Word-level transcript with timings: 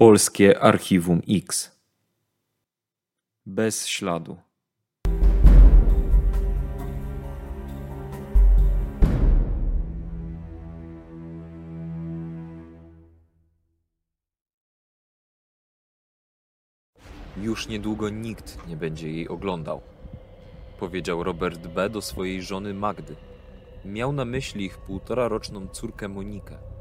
Polskie 0.00 0.60
Archiwum 0.60 1.22
X. 1.28 1.70
Bez 3.46 3.86
śladu. 3.86 4.36
Już 17.36 17.68
niedługo 17.68 18.08
nikt 18.08 18.68
nie 18.68 18.76
będzie 18.76 19.10
jej 19.10 19.28
oglądał, 19.28 19.80
powiedział 20.80 21.24
Robert 21.24 21.66
B. 21.66 21.90
do 21.90 22.02
swojej 22.02 22.42
żony 22.42 22.74
Magdy. 22.74 23.16
Miał 23.84 24.12
na 24.12 24.24
myśli 24.24 24.64
ich 24.64 24.78
półtora 24.78 25.28
roczną 25.28 25.68
córkę 25.68 26.08
Monikę. 26.08 26.77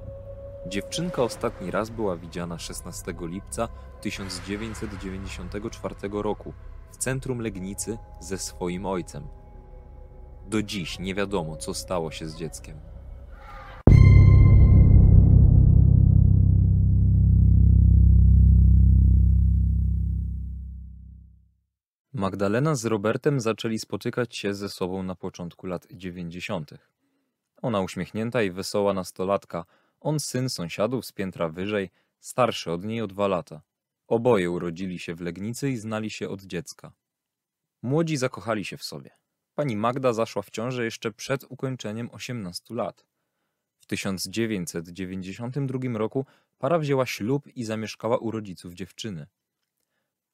Dziewczynka 0.68 1.24
ostatni 1.24 1.72
raz 1.72 1.90
była 1.90 2.18
widziana 2.18 2.60
16 2.60 3.14
lipca 3.22 3.68
1994 4.02 5.96
roku 6.12 6.54
w 6.92 6.98
centrum 6.98 7.40
Legnicy 7.40 7.98
ze 8.20 8.38
swoim 8.38 8.86
ojcem. 8.86 9.28
Do 10.48 10.64
dziś 10.64 11.00
nie 11.00 11.16
wiadomo, 11.16 11.58
co 11.58 11.74
stało 11.74 12.12
się 12.12 12.28
z 12.28 12.36
dzieckiem. 12.36 12.80
Magdalena 22.14 22.76
z 22.76 22.86
Robertem 22.86 23.40
zaczęli 23.40 23.80
spotykać 23.80 24.36
się 24.36 24.54
ze 24.54 24.70
sobą 24.70 25.04
na 25.04 25.16
początku 25.16 25.68
lat 25.68 25.88
90. 25.92 26.72
Ona 27.62 27.82
uśmiechnięta 27.82 28.42
i 28.42 28.52
wesoła 28.52 28.94
nastolatka, 28.94 29.66
on 30.00 30.20
syn 30.20 30.50
sąsiadów 30.50 31.06
z 31.06 31.12
piętra 31.12 31.50
wyżej, 31.50 31.90
starszy 32.20 32.72
od 32.72 32.84
niej 32.84 33.02
o 33.02 33.08
dwa 33.08 33.28
lata. 33.28 33.62
Oboje 34.08 34.52
urodzili 34.52 35.00
się 35.00 35.16
w 35.16 35.22
Legnicy 35.22 35.70
i 35.70 35.78
znali 35.78 36.10
się 36.10 36.30
od 36.30 36.44
dziecka. 36.44 36.94
Młodzi 37.82 38.18
zakochali 38.18 38.66
się 38.66 38.78
w 38.78 38.84
sobie. 38.84 39.12
Pani 39.56 39.78
Magda 39.78 40.14
zaszła 40.14 40.42
w 40.42 40.50
ciążę 40.50 40.86
jeszcze 40.86 41.12
przed 41.12 41.46
ukończeniem 41.50 42.10
18 42.12 42.74
lat. 42.74 43.06
W 43.80 43.86
1992 43.86 45.98
roku 45.98 46.26
para 46.58 46.80
wzięła 46.80 47.06
ślub 47.06 47.48
i 47.48 47.64
zamieszkała 47.64 48.18
u 48.18 48.32
rodziców 48.32 48.74
dziewczyny. 48.74 49.28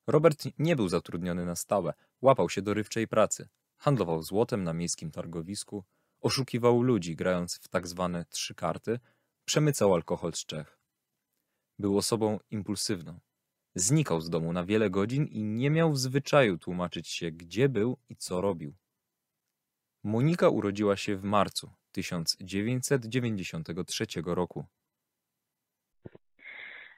Robert 0.08 0.44
nie 0.60 0.76
był 0.76 0.90
zatrudniony 0.90 1.46
na 1.46 1.56
stałe, 1.56 1.94
łapał 2.22 2.50
się 2.50 2.62
dorywczej 2.62 3.08
pracy. 3.08 3.50
Handlował 3.78 4.24
złotem 4.24 4.64
na 4.64 4.74
miejskim 4.74 5.12
targowisku, 5.12 5.84
oszukiwał 6.22 6.82
ludzi 6.82 7.16
grając 7.16 7.56
w 7.56 7.68
tak 7.68 7.88
zwane 7.88 8.26
trzy 8.26 8.56
karty, 8.56 9.00
przemycał 9.46 9.94
alkohol 9.94 10.34
z 10.34 10.46
Czech. 10.46 10.80
Był 11.80 11.98
osobą 11.98 12.40
impulsywną. 12.52 13.20
Znikał 13.76 14.22
z 14.22 14.30
domu 14.30 14.54
na 14.54 14.66
wiele 14.66 14.90
godzin 14.90 15.26
i 15.26 15.44
nie 15.44 15.70
miał 15.70 15.92
w 15.92 16.00
zwyczaju 16.00 16.58
tłumaczyć 16.58 17.08
się, 17.08 17.32
gdzie 17.32 17.70
był 17.70 17.98
i 18.10 18.16
co 18.16 18.42
robił. 18.42 18.74
Monika 20.04 20.50
urodziła 20.50 20.98
się 20.98 21.18
w 21.18 21.24
marcu 21.24 21.72
1993 21.92 24.06
roku. 24.26 24.66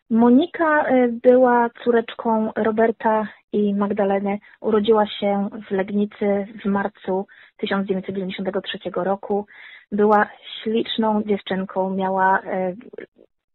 Monika 0.09 0.89
y, 0.89 1.11
była 1.23 1.69
córeczką 1.83 2.51
Roberta 2.55 3.27
i 3.51 3.73
Magdaleny. 3.73 4.39
Urodziła 4.61 5.07
się 5.07 5.49
w 5.67 5.71
Legnicy 5.71 6.47
w 6.63 6.65
marcu 6.65 7.27
1993 7.57 8.79
roku. 8.95 9.45
Była 9.91 10.27
śliczną 10.63 11.23
dziewczynką, 11.23 11.89
miała 11.89 12.39
y, 12.39 12.43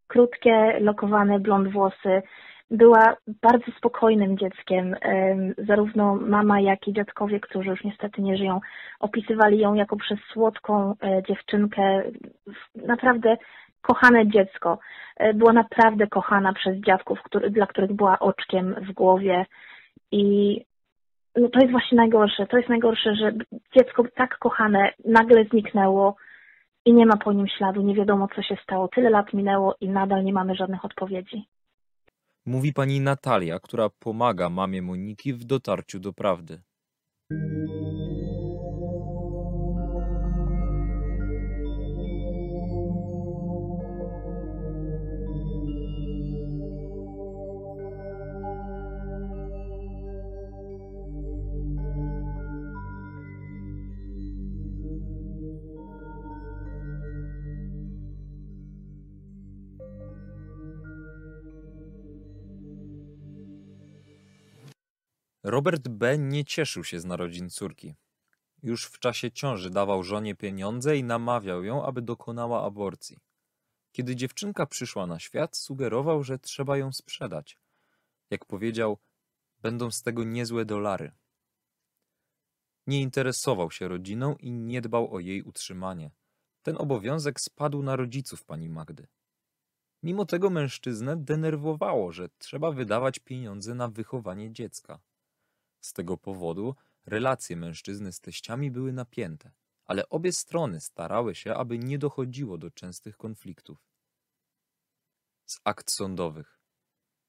krótkie, 0.07 0.79
lokowane 0.79 1.39
blond 1.39 1.71
włosy. 1.71 2.21
Była 2.71 3.17
bardzo 3.41 3.71
spokojnym 3.77 4.37
dzieckiem. 4.37 4.93
Y, 4.93 5.55
Zarówno 5.67 6.15
mama, 6.15 6.59
jak 6.59 6.87
i 6.87 6.93
dziadkowie, 6.93 7.39
którzy 7.39 7.69
już 7.69 7.83
niestety 7.83 8.21
nie 8.21 8.37
żyją, 8.37 8.59
opisywali 8.99 9.59
ją 9.59 9.73
jako 9.73 9.95
przez 9.95 10.19
słodką 10.33 10.95
dziewczynkę. 11.27 12.03
Naprawdę 12.75 13.37
kochane 13.81 14.27
dziecko. 14.27 14.79
E, 15.17 15.33
Była 15.33 15.53
naprawdę 15.53 16.07
kochana 16.07 16.53
przez 16.53 16.77
dziadków, 16.77 17.19
który, 17.23 17.49
dla 17.49 17.67
których 17.67 17.93
była 17.93 18.19
oczkiem 18.19 18.75
w 18.89 18.93
głowie. 18.93 19.45
I 20.11 20.55
no, 21.35 21.49
to 21.49 21.59
jest 21.59 21.71
właśnie 21.71 21.95
najgorsze. 21.95 22.47
To 22.47 22.57
jest 22.57 22.69
najgorsze, 22.69 23.15
że 23.15 23.31
dziecko 23.77 24.03
tak 24.15 24.37
kochane 24.37 24.93
nagle 25.05 25.45
zniknęło 25.45 26.15
i 26.85 26.93
nie 26.93 27.05
ma 27.05 27.17
po 27.17 27.33
nim 27.33 27.47
śladu. 27.47 27.81
Nie 27.81 27.95
wiadomo, 27.95 28.27
co 28.35 28.41
się 28.41 28.57
stało. 28.63 28.87
Tyle 28.87 29.09
lat 29.09 29.33
minęło 29.33 29.75
i 29.81 29.89
nadal 29.89 30.23
nie 30.23 30.33
mamy 30.33 30.55
żadnych 30.55 30.85
odpowiedzi. 30.85 31.45
Mówi 32.45 32.73
pani 32.73 32.99
Natalia, 32.99 33.59
która 33.59 33.89
pomaga 33.89 34.49
mamie 34.49 34.81
Moniki 34.81 35.33
w 35.33 35.43
dotarciu 35.43 35.99
do 35.99 36.13
prawdy. 36.13 36.61
Robert 65.43 65.87
B. 65.87 66.17
nie 66.17 66.45
cieszył 66.45 66.83
się 66.83 66.99
z 66.99 67.05
narodzin 67.05 67.49
córki. 67.49 67.95
Już 68.63 68.85
w 68.85 68.99
czasie 68.99 69.31
ciąży 69.31 69.69
dawał 69.69 70.03
żonie 70.03 70.35
pieniądze 70.35 70.97
i 70.97 71.03
namawiał 71.03 71.63
ją, 71.63 71.85
aby 71.85 72.01
dokonała 72.01 72.65
aborcji. 72.65 73.17
Kiedy 73.91 74.15
dziewczynka 74.15 74.65
przyszła 74.65 75.07
na 75.07 75.19
świat, 75.19 75.57
sugerował, 75.57 76.23
że 76.23 76.39
trzeba 76.39 76.77
ją 76.77 76.91
sprzedać. 76.91 77.57
Jak 78.29 78.45
powiedział, 78.45 78.97
będą 79.59 79.91
z 79.91 80.01
tego 80.01 80.23
niezłe 80.23 80.65
dolary. 80.65 81.11
Nie 82.87 83.01
interesował 83.01 83.71
się 83.71 83.87
rodziną 83.87 84.35
i 84.35 84.51
nie 84.51 84.81
dbał 84.81 85.13
o 85.13 85.19
jej 85.19 85.43
utrzymanie. 85.43 86.11
Ten 86.61 86.77
obowiązek 86.77 87.41
spadł 87.41 87.83
na 87.83 87.95
rodziców 87.95 88.43
pani 88.43 88.69
Magdy. 88.69 89.07
Mimo 90.03 90.25
tego 90.25 90.49
mężczyznę 90.49 91.17
denerwowało, 91.17 92.11
że 92.11 92.29
trzeba 92.37 92.71
wydawać 92.71 93.19
pieniądze 93.19 93.75
na 93.75 93.87
wychowanie 93.87 94.51
dziecka. 94.51 94.99
Z 95.81 95.93
tego 95.93 96.17
powodu 96.17 96.75
relacje 97.05 97.55
mężczyzny 97.55 98.11
z 98.11 98.19
teściami 98.19 98.71
były 98.71 98.93
napięte, 98.93 99.51
ale 99.85 100.09
obie 100.09 100.33
strony 100.33 100.81
starały 100.81 101.35
się, 101.35 101.55
aby 101.55 101.79
nie 101.79 101.99
dochodziło 101.99 102.57
do 102.57 102.71
częstych 102.71 103.17
konfliktów. 103.17 103.77
Z 105.45 105.59
akt 105.63 105.91
sądowych. 105.91 106.61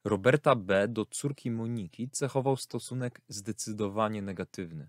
Roberta 0.05 0.57
B. 0.57 0.89
do 0.89 1.07
córki 1.07 1.51
Moniki 1.51 2.11
cechował 2.11 2.57
stosunek 2.57 3.21
zdecydowanie 3.29 4.23
negatywny. 4.23 4.89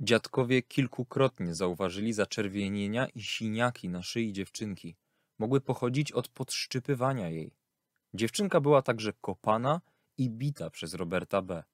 Dziadkowie 0.00 0.62
kilkukrotnie 0.62 1.54
zauważyli 1.54 2.12
zaczerwienienia 2.12 3.06
i 3.06 3.22
siniaki 3.22 3.88
na 3.88 4.02
szyi 4.02 4.32
dziewczynki. 4.32 4.96
Mogły 5.38 5.60
pochodzić 5.60 6.12
od 6.12 6.28
podszczypywania 6.28 7.30
jej. 7.30 7.56
Dziewczynka 8.14 8.60
była 8.60 8.82
także 8.82 9.12
kopana 9.12 9.80
i 10.18 10.30
bita 10.30 10.70
przez 10.70 10.94
Roberta 10.94 11.42
B. 11.42 11.64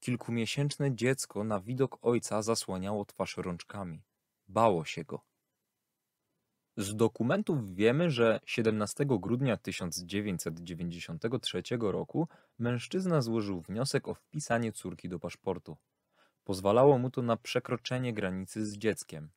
Kilkumiesięczne 0.00 0.96
dziecko 0.96 1.44
na 1.44 1.60
widok 1.60 1.98
ojca 2.02 2.42
zasłaniało 2.42 3.04
twarz 3.04 3.36
rączkami. 3.36 4.02
Bało 4.48 4.84
się 4.84 5.04
go. 5.04 5.20
Z 6.76 6.96
dokumentów 6.96 7.74
wiemy, 7.74 8.10
że 8.10 8.40
17 8.46 9.06
grudnia 9.08 9.56
1993 9.56 11.62
roku 11.80 12.28
mężczyzna 12.58 13.22
złożył 13.22 13.60
wniosek 13.60 14.08
o 14.08 14.14
wpisanie 14.14 14.72
córki 14.72 15.08
do 15.08 15.18
paszportu. 15.18 15.76
Pozwalało 16.44 16.98
mu 16.98 17.10
to 17.10 17.22
na 17.22 17.36
przekroczenie 17.36 18.14
granicy 18.14 18.66
z 18.66 18.78
dzieckiem. 18.78 19.30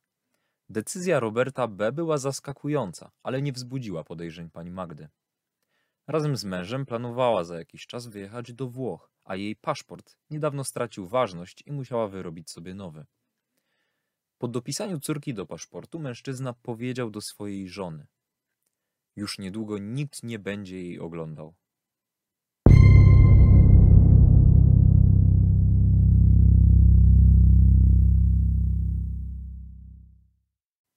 Decyzja 0.68 1.20
Roberta 1.20 1.68
B. 1.68 1.92
była 1.92 2.18
zaskakująca, 2.18 3.10
ale 3.22 3.42
nie 3.42 3.52
wzbudziła 3.52 4.04
podejrzeń 4.04 4.50
pani 4.50 4.70
Magdy. 4.70 5.08
Razem 6.06 6.36
z 6.36 6.44
mężem 6.44 6.86
planowała 6.86 7.44
za 7.44 7.58
jakiś 7.58 7.86
czas 7.86 8.06
wyjechać 8.06 8.52
do 8.52 8.68
Włoch, 8.68 9.09
a 9.24 9.36
jej 9.36 9.56
paszport 9.56 10.16
niedawno 10.30 10.64
stracił 10.64 11.06
ważność 11.06 11.62
i 11.66 11.72
musiała 11.72 12.08
wyrobić 12.08 12.50
sobie 12.50 12.74
nowy. 12.74 13.06
Po 14.38 14.48
dopisaniu 14.48 15.00
córki 15.00 15.34
do 15.34 15.46
paszportu 15.46 15.98
mężczyzna 15.98 16.52
powiedział 16.52 17.10
do 17.10 17.20
swojej 17.20 17.68
żony: 17.68 18.06
Już 19.16 19.38
niedługo 19.38 19.78
nikt 19.78 20.22
nie 20.22 20.38
będzie 20.38 20.82
jej 20.82 21.00
oglądał. 21.00 21.54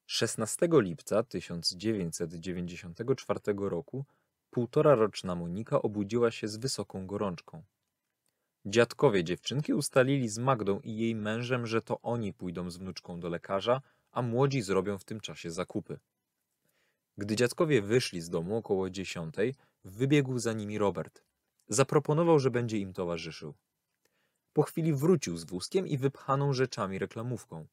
Szesnastego 0.06 0.80
lipca 0.80 1.24
1994 1.24 3.40
roku 3.58 4.06
Półtora 4.54 4.96
roczna 4.96 5.36
Monika 5.36 5.81
obudziła 5.81 6.31
się 6.31 6.48
z 6.48 6.58
wysoką 6.58 7.08
gorączką. 7.08 7.64
Dziadkowie 8.65 9.24
dziewczynki 9.24 9.74
ustalili 9.74 10.30
z 10.30 10.38
Magdą 10.38 10.80
i 10.80 10.98
jej 10.98 11.15
mężem, 11.15 11.68
że 11.68 11.81
to 11.81 12.01
oni 12.01 12.33
pójdą 12.33 12.69
z 12.69 12.77
wnuczką 12.77 13.19
do 13.19 13.30
lekarza, 13.30 13.81
a 14.12 14.21
młodzi 14.21 14.62
zrobią 14.62 14.98
w 14.98 15.04
tym 15.04 15.19
czasie 15.19 15.51
zakupy. 15.51 16.00
Gdy 17.18 17.36
dziadkowie 17.36 17.81
wyszli 17.81 18.21
z 18.21 18.30
domu 18.30 18.57
około 18.57 18.89
dziesiątej, 18.89 19.56
wybiegł 19.86 20.39
za 20.39 20.54
nimi 20.54 20.77
Robert. 20.77 21.24
Zaproponował, 21.68 22.39
że 22.39 22.51
będzie 22.51 22.77
im 22.77 22.94
towarzyszył. 22.94 23.54
Po 24.54 24.63
chwili 24.63 24.94
wrócił 24.94 25.38
z 25.38 25.44
wózkiem 25.44 25.88
i 25.88 25.98
wypchaną 25.98 26.54
rzeczami 26.54 27.00
reklamówką. 27.00 27.68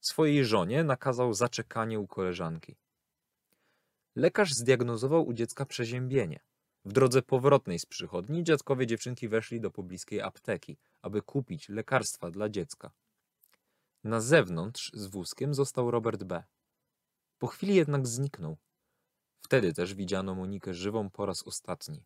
Swojej 0.00 0.44
żonie 0.44 0.84
nakazał 0.84 1.34
zaczekanie 1.34 2.00
u 2.00 2.06
koleżanki. 2.06 2.76
Lekarz 4.16 4.52
zdiagnozował 4.52 5.26
u 5.26 5.32
dziecka 5.32 5.66
przeziębienie. 5.66 6.40
W 6.86 6.92
drodze 6.92 7.22
powrotnej 7.22 7.78
z 7.78 7.86
przychodni 7.86 8.44
dziadkowie 8.44 8.86
dziewczynki 8.86 9.28
weszli 9.28 9.60
do 9.60 9.70
pobliskiej 9.70 10.20
apteki, 10.20 10.76
aby 11.02 11.22
kupić 11.22 11.68
lekarstwa 11.68 12.30
dla 12.30 12.48
dziecka. 12.48 12.90
Na 14.04 14.20
zewnątrz 14.20 14.90
z 14.94 15.06
wózkiem 15.06 15.54
został 15.54 15.90
Robert 15.90 16.24
B. 16.24 16.44
Po 17.38 17.46
chwili 17.46 17.74
jednak 17.74 18.06
zniknął. 18.06 18.56
Wtedy 19.40 19.74
też 19.74 19.94
widziano 19.94 20.34
Monikę 20.34 20.74
żywą 20.74 21.10
po 21.10 21.26
raz 21.26 21.42
ostatni. 21.42 22.04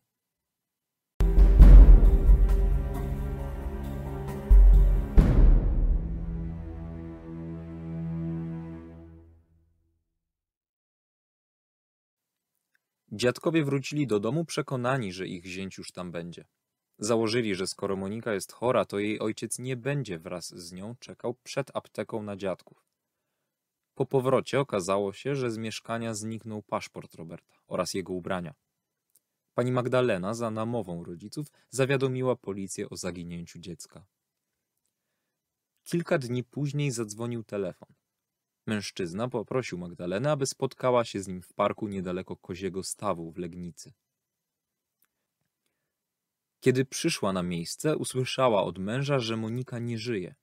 Dziadkowie 13.11 13.63
wrócili 13.63 14.07
do 14.07 14.19
domu 14.19 14.45
przekonani, 14.45 15.13
że 15.13 15.27
ich 15.27 15.45
zięć 15.45 15.77
już 15.77 15.91
tam 15.91 16.11
będzie. 16.11 16.45
Założyli, 16.97 17.55
że 17.55 17.67
skoro 17.67 17.95
Monika 17.95 18.33
jest 18.33 18.51
chora, 18.51 18.85
to 18.85 18.99
jej 18.99 19.19
ojciec 19.19 19.59
nie 19.59 19.77
będzie 19.77 20.19
wraz 20.19 20.47
z 20.47 20.71
nią 20.71 20.95
czekał 20.99 21.35
przed 21.43 21.75
apteką 21.75 22.23
na 22.23 22.37
dziadków. 22.37 22.85
Po 23.95 24.05
powrocie 24.05 24.59
okazało 24.59 25.13
się, 25.13 25.35
że 25.35 25.51
z 25.51 25.57
mieszkania 25.57 26.13
zniknął 26.13 26.61
paszport 26.61 27.15
Roberta 27.15 27.55
oraz 27.67 27.93
jego 27.93 28.13
ubrania. 28.13 28.53
Pani 29.53 29.71
Magdalena 29.71 30.33
za 30.33 30.51
namową 30.51 31.03
rodziców 31.03 31.47
zawiadomiła 31.69 32.35
policję 32.35 32.89
o 32.89 32.95
zaginięciu 32.95 33.59
dziecka. 33.59 34.05
Kilka 35.83 36.17
dni 36.17 36.43
później 36.43 36.91
zadzwonił 36.91 37.43
telefon. 37.43 37.93
Mężczyzna 38.67 39.29
poprosił 39.29 39.77
Magdalenę, 39.77 40.31
aby 40.31 40.45
spotkała 40.45 41.05
się 41.05 41.21
z 41.21 41.27
nim 41.27 41.41
w 41.41 41.53
parku 41.53 41.87
niedaleko 41.87 42.37
Koziego 42.37 42.83
Stawu 42.83 43.31
w 43.31 43.37
Legnicy. 43.37 43.93
Kiedy 46.59 46.85
przyszła 46.85 47.33
na 47.33 47.43
miejsce, 47.43 47.97
usłyszała 47.97 48.63
od 48.63 48.77
męża, 48.79 49.19
że 49.19 49.37
Monika 49.37 49.79
nie 49.79 49.97
żyje. 49.97 50.35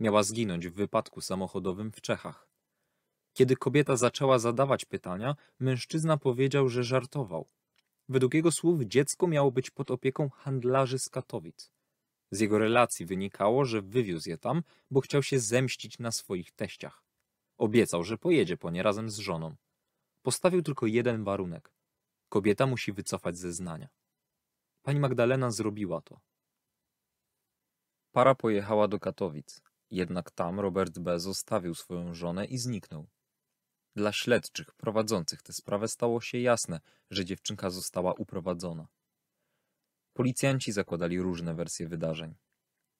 Miała 0.00 0.22
zginąć 0.22 0.68
w 0.68 0.74
wypadku 0.74 1.20
samochodowym 1.20 1.92
w 1.92 2.00
Czechach. 2.00 2.48
Kiedy 3.32 3.56
kobieta 3.56 3.96
zaczęła 3.96 4.38
zadawać 4.38 4.84
pytania, 4.84 5.36
mężczyzna 5.60 6.16
powiedział, 6.16 6.68
że 6.68 6.84
żartował. 6.84 7.48
Według 8.08 8.34
jego 8.34 8.52
słów 8.52 8.82
dziecko 8.82 9.26
miało 9.26 9.50
być 9.50 9.70
pod 9.70 9.90
opieką 9.90 10.28
handlarzy 10.28 10.98
z 10.98 11.08
Katowic. 11.08 11.70
Z 12.30 12.40
jego 12.40 12.58
relacji 12.58 13.06
wynikało, 13.06 13.64
że 13.64 13.82
wywiózł 13.82 14.28
je 14.28 14.38
tam, 14.38 14.62
bo 14.90 15.00
chciał 15.00 15.22
się 15.22 15.38
zemścić 15.38 15.98
na 15.98 16.12
swoich 16.12 16.52
teściach. 16.52 17.01
Obiecał, 17.62 18.04
że 18.04 18.18
pojedzie 18.18 18.56
po 18.56 18.70
nie 18.70 18.82
razem 18.82 19.10
z 19.10 19.18
żoną. 19.18 19.54
Postawił 20.22 20.62
tylko 20.62 20.86
jeden 20.86 21.24
warunek. 21.24 21.74
Kobieta 22.28 22.66
musi 22.66 22.92
wycofać 22.92 23.38
zeznania. 23.38 23.88
Pani 24.82 25.00
Magdalena 25.00 25.50
zrobiła 25.50 26.00
to. 26.00 26.20
Para 28.12 28.34
pojechała 28.34 28.88
do 28.88 28.98
Katowic, 29.00 29.62
jednak 29.90 30.30
tam 30.30 30.60
Robert 30.60 30.98
B. 30.98 31.20
zostawił 31.20 31.74
swoją 31.74 32.14
żonę 32.14 32.44
i 32.44 32.58
zniknął. 32.58 33.08
Dla 33.96 34.12
śledczych 34.12 34.74
prowadzących 34.74 35.42
tę 35.42 35.52
sprawę 35.52 35.88
stało 35.88 36.20
się 36.20 36.38
jasne, 36.38 36.80
że 37.10 37.24
dziewczynka 37.24 37.70
została 37.70 38.12
uprowadzona. 38.12 38.88
Policjanci 40.12 40.72
zakładali 40.72 41.20
różne 41.20 41.54
wersje 41.54 41.88
wydarzeń. 41.88 42.34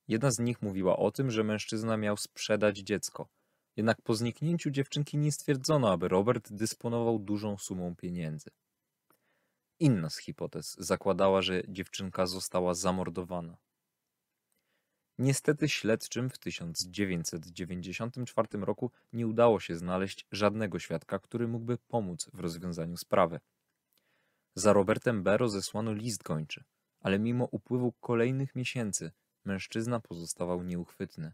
Jedna 0.08 0.30
z 0.30 0.38
nich 0.38 0.62
mówiła 0.62 0.96
o 0.96 1.10
tym, 1.10 1.30
że 1.30 1.44
mężczyzna 1.44 1.96
miał 1.96 2.16
sprzedać 2.16 2.78
dziecko– 2.78 3.28
jednak 3.76 4.02
po 4.02 4.14
zniknięciu 4.14 4.70
dziewczynki 4.70 5.18
nie 5.18 5.32
stwierdzono, 5.32 5.92
aby 5.92 6.08
Robert 6.08 6.52
dysponował 6.52 7.18
dużą 7.18 7.58
sumą 7.58 7.96
pieniędzy. 7.96 8.50
Inna 9.80 10.10
z 10.10 10.18
hipotez 10.18 10.76
zakładała, 10.78 11.42
że 11.42 11.62
dziewczynka 11.68 12.26
została 12.26 12.74
zamordowana. 12.74 13.56
Niestety 15.18 15.68
śledczym 15.68 16.30
w 16.30 16.38
1994 16.38 18.48
roku 18.52 18.90
nie 19.12 19.26
udało 19.26 19.60
się 19.60 19.76
znaleźć 19.76 20.26
żadnego 20.32 20.78
świadka, 20.78 21.18
który 21.18 21.48
mógłby 21.48 21.78
pomóc 21.78 22.30
w 22.32 22.40
rozwiązaniu 22.40 22.96
sprawy. 22.96 23.40
Za 24.54 24.72
Robertem 24.72 25.22
B. 25.22 25.36
rozesłano 25.36 25.92
list 25.92 26.22
gończy, 26.22 26.64
ale 27.00 27.18
mimo 27.18 27.44
upływu 27.44 27.92
kolejnych 27.92 28.54
miesięcy 28.54 29.12
mężczyzna 29.44 30.00
pozostawał 30.00 30.62
nieuchwytny. 30.62 31.32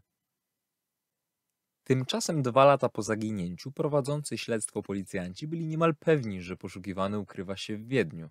Tymczasem 1.89 2.41
dwa 2.41 2.65
lata 2.65 2.89
po 2.89 3.01
zaginięciu 3.01 3.71
prowadzący 3.71 4.37
śledztwo 4.37 4.83
policjanci 4.83 5.47
byli 5.47 5.65
niemal 5.65 5.95
pewni, 5.95 6.41
że 6.41 6.57
poszukiwany 6.57 7.19
ukrywa 7.19 7.57
się 7.57 7.77
w 7.77 7.87
Wiedniu. 7.87 8.29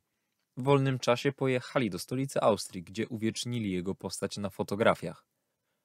W 0.56 0.62
wolnym 0.62 0.98
czasie 0.98 1.32
pojechali 1.32 1.90
do 1.90 1.98
stolicy 1.98 2.40
Austrii, 2.40 2.82
gdzie 2.82 3.08
uwiecznili 3.08 3.72
jego 3.72 3.94
postać 3.94 4.36
na 4.36 4.50
fotografiach. 4.50 5.24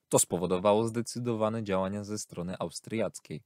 To 0.10 0.20
spowodowało 0.20 0.88
zdecydowane 0.88 1.64
działania 1.64 2.04
ze 2.04 2.18
strony 2.18 2.56
austriackiej. 2.60 3.44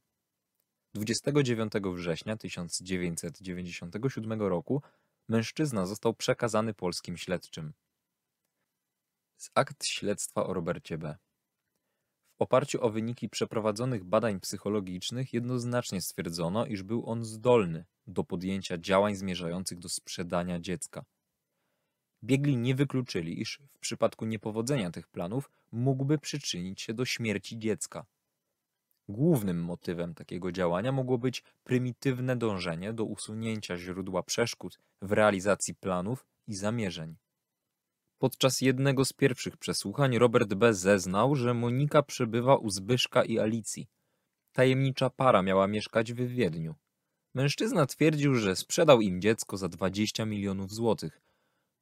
29 0.94 1.74
września 1.94 2.38
1997 2.38 4.42
roku 4.42 4.82
mężczyzna 5.28 5.86
został 5.86 6.14
przekazany 6.14 6.74
polskim 6.74 7.18
śledczym. 7.18 7.74
Z 9.38 9.50
akt 9.56 9.86
śledztwa 9.86 10.48
o 10.48 10.54
Robercie 10.54 10.98
B. 10.98 11.18
Oparciu 12.40 12.86
o 12.86 12.90
wyniki 12.90 13.30
przeprowadzonych 13.30 14.04
badań 14.04 14.40
psychologicznych 14.40 15.34
jednoznacznie 15.34 16.02
stwierdzono, 16.02 16.66
iż 16.66 16.84
był 16.84 17.10
on 17.10 17.26
zdolny 17.26 17.86
do 18.08 18.24
podjęcia 18.24 18.78
działań 18.78 19.16
zmierzających 19.16 19.80
do 19.80 19.90
sprzedania 19.90 20.60
dziecka. 20.60 21.06
Biegli 22.24 22.58
nie 22.58 22.76
wykluczyli, 22.76 23.42
iż 23.42 23.62
w 23.70 23.80
przypadku 23.80 24.26
niepowodzenia 24.26 24.92
tych 24.92 25.08
planów 25.08 25.50
mógłby 25.72 26.18
przyczynić 26.18 26.82
się 26.82 26.94
do 26.94 27.06
śmierci 27.06 27.60
dziecka. 27.60 28.06
Głównym 29.10 29.64
motywem 29.64 30.14
takiego 30.14 30.52
działania 30.52 30.92
mogło 30.92 31.18
być 31.18 31.44
prymitywne 31.64 32.36
dążenie 32.36 32.94
do 32.94 33.04
usunięcia 33.04 33.78
źródła 33.78 34.24
przeszkód 34.24 34.80
w 35.02 35.12
realizacji 35.12 35.76
planów 35.76 36.26
i 36.48 36.56
zamierzeń. 36.56 37.16
Podczas 38.20 38.62
jednego 38.62 39.06
z 39.06 39.14
pierwszych 39.14 39.58
przesłuchań 39.58 40.18
Robert 40.18 40.54
B. 40.54 40.74
zeznał, 40.74 41.36
że 41.36 41.54
Monika 41.54 42.04
przebywa 42.04 42.56
u 42.56 42.70
Zbyszka 42.70 43.24
i 43.24 43.40
Alicji. 43.40 43.88
Tajemnicza 44.52 45.10
para 45.10 45.42
miała 45.42 45.68
mieszkać 45.68 46.14
w 46.14 46.16
Wiedniu. 46.16 46.76
Mężczyzna 47.34 47.86
twierdził, 47.86 48.36
że 48.36 48.56
sprzedał 48.56 49.02
im 49.02 49.22
dziecko 49.22 49.58
za 49.58 49.70
20 49.70 50.26
milionów 50.26 50.74
złotych. 50.74 51.22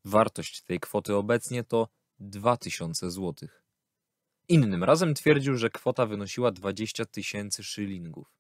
Wartość 0.05 0.61
tej 0.61 0.79
kwoty 0.79 1.15
obecnie 1.15 1.63
to 1.63 1.87
2000 2.19 3.11
złotych. 3.11 3.63
Innym 4.47 4.83
razem 4.83 5.13
twierdził, 5.13 5.57
że 5.57 5.69
kwota 5.69 6.05
wynosiła 6.05 6.51
20 6.51 7.05
tysięcy 7.05 7.63
szylingów. 7.63 8.35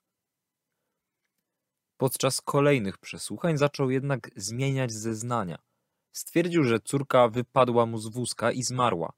Podczas 1.97 2.41
kolejnych 2.41 2.97
przesłuchań 2.97 3.57
zaczął 3.57 3.89
jednak 3.89 4.29
zmieniać 4.35 4.91
zeznania– 4.91 5.57
Stwierdził, 6.15 6.63
że 6.63 6.79
córka 6.79 7.27
wypadła 7.27 7.85
mu 7.85 7.97
z 7.97 8.07
wózka 8.07 8.51
i 8.51 8.63
zmarła. 8.63 9.13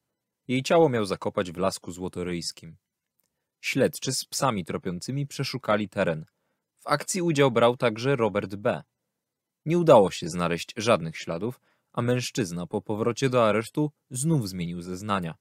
Jej 0.47 0.63
ciało 0.63 0.89
miał 0.89 1.05
zakopać 1.05 1.51
w 1.51 1.57
lasku 1.57 1.91
złotoryjskim. 1.91 2.77
Śledczy 3.61 4.13
z 4.13 4.25
psami 4.25 4.65
tropiącymi 4.65 5.27
przeszukali 5.27 5.89
teren. 5.89 6.25
W 6.79 6.87
akcji 6.87 7.21
udział 7.21 7.51
brał 7.51 7.77
także 7.77 8.15
Robert 8.15 8.55
B. 8.55 8.83
Nie 9.65 9.77
udało 9.77 10.11
się 10.11 10.29
znaleźć 10.29 10.73
żadnych 10.77 11.17
śladów, 11.17 11.59
a 11.93 12.01
mężczyzna 12.01 12.67
po 12.67 12.81
powrocie 12.81 13.29
do 13.29 13.47
aresztu 13.47 13.91
znów 14.09 14.49
zmienił 14.49 14.81
zeznania. 14.81 15.35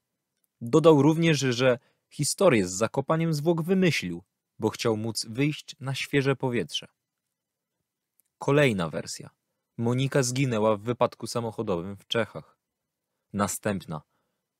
Dodał 0.61 1.03
również, 1.03 1.39
że 1.39 1.79
historię 2.11 2.69
z 2.69 2.73
zakopaniem 2.73 3.35
zwłok 3.35 3.63
wymyślił, 3.63 4.23
bo 4.59 4.71
chciał 4.71 4.97
móc 4.97 5.27
wyjść 5.29 5.77
na 5.81 5.95
świeże 5.95 6.37
powietrze. 6.37 6.87
Kolejna 8.39 8.89
wersja. 8.89 9.31
Monika 9.79 10.23
zginęła 10.23 10.77
w 10.77 10.81
wypadku 10.81 11.27
samochodowym 11.27 11.97
w 11.97 12.07
Czechach. 12.07 12.59
Następna. 13.33 14.03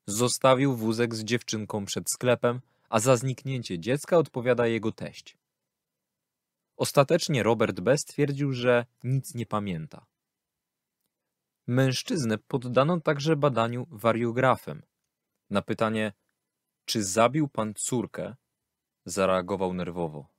Zostawił 0.05 0.75
wózek 0.75 1.15
z 1.15 1.23
dziewczynką 1.23 1.85
przed 1.85 2.09
sklepem, 2.09 2.61
a 2.89 2.99
za 2.99 3.17
zniknięcie 3.17 3.79
dziecka 3.79 4.17
odpowiada 4.17 4.67
jego 4.67 4.91
teść. 4.91 5.37
Ostatecznie 6.75 7.43
Robert 7.43 7.79
B. 7.79 7.97
stwierdził, 7.97 8.53
że 8.53 8.85
nic 9.03 9.35
nie 9.35 9.45
pamięta. 9.45 10.05
Mężczyznę 11.67 12.37
poddano 12.37 13.01
także 13.01 13.35
badaniu 13.35 13.87
wariografem. 13.89 14.81
Na 15.49 15.61
pytanie, 15.61 16.13
czy 16.85 17.03
zabił 17.03 17.47
pan 17.47 17.73
córkę, 17.73 18.35
zareagował 19.05 19.73
nerwowo. 19.73 20.36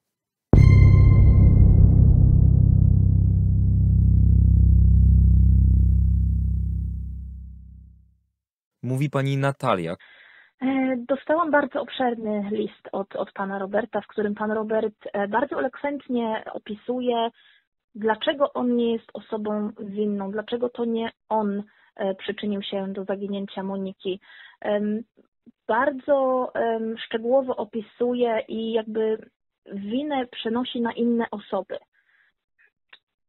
Mówi 8.82 9.10
pani 9.10 9.36
Natalia. 9.36 9.96
E, 10.62 10.96
Dostałam 11.08 11.50
bardzo 11.50 11.80
obszerny 11.80 12.48
list 12.50 12.88
od, 12.92 13.16
od 13.16 13.32
pana 13.32 13.58
Roberta, 13.58 14.00
w 14.00 14.06
którym 14.06 14.34
pan 14.34 14.50
Robert 14.50 14.94
e, 15.12 15.28
bardzo 15.28 15.58
elokwentnie 15.58 16.44
opisuje, 16.52 17.30
dlaczego 17.94 18.52
on 18.52 18.76
nie 18.76 18.92
jest 18.92 19.10
osobą 19.14 19.70
winną, 19.80 20.30
dlaczego 20.30 20.68
to 20.68 20.84
nie 20.84 21.10
on 21.28 21.62
e, 21.96 22.14
przyczynił 22.14 22.62
się 22.62 22.92
do 22.92 23.04
zaginięcia 23.04 23.62
Moniki. 23.62 24.20
Bardzo 25.68 26.52
szczegółowo 27.06 27.56
opisuje 27.56 28.44
i 28.48 28.72
jakby 28.72 29.30
winę 29.72 30.26
przenosi 30.26 30.80
na 30.80 30.92
inne 30.92 31.26
osoby. 31.30 31.78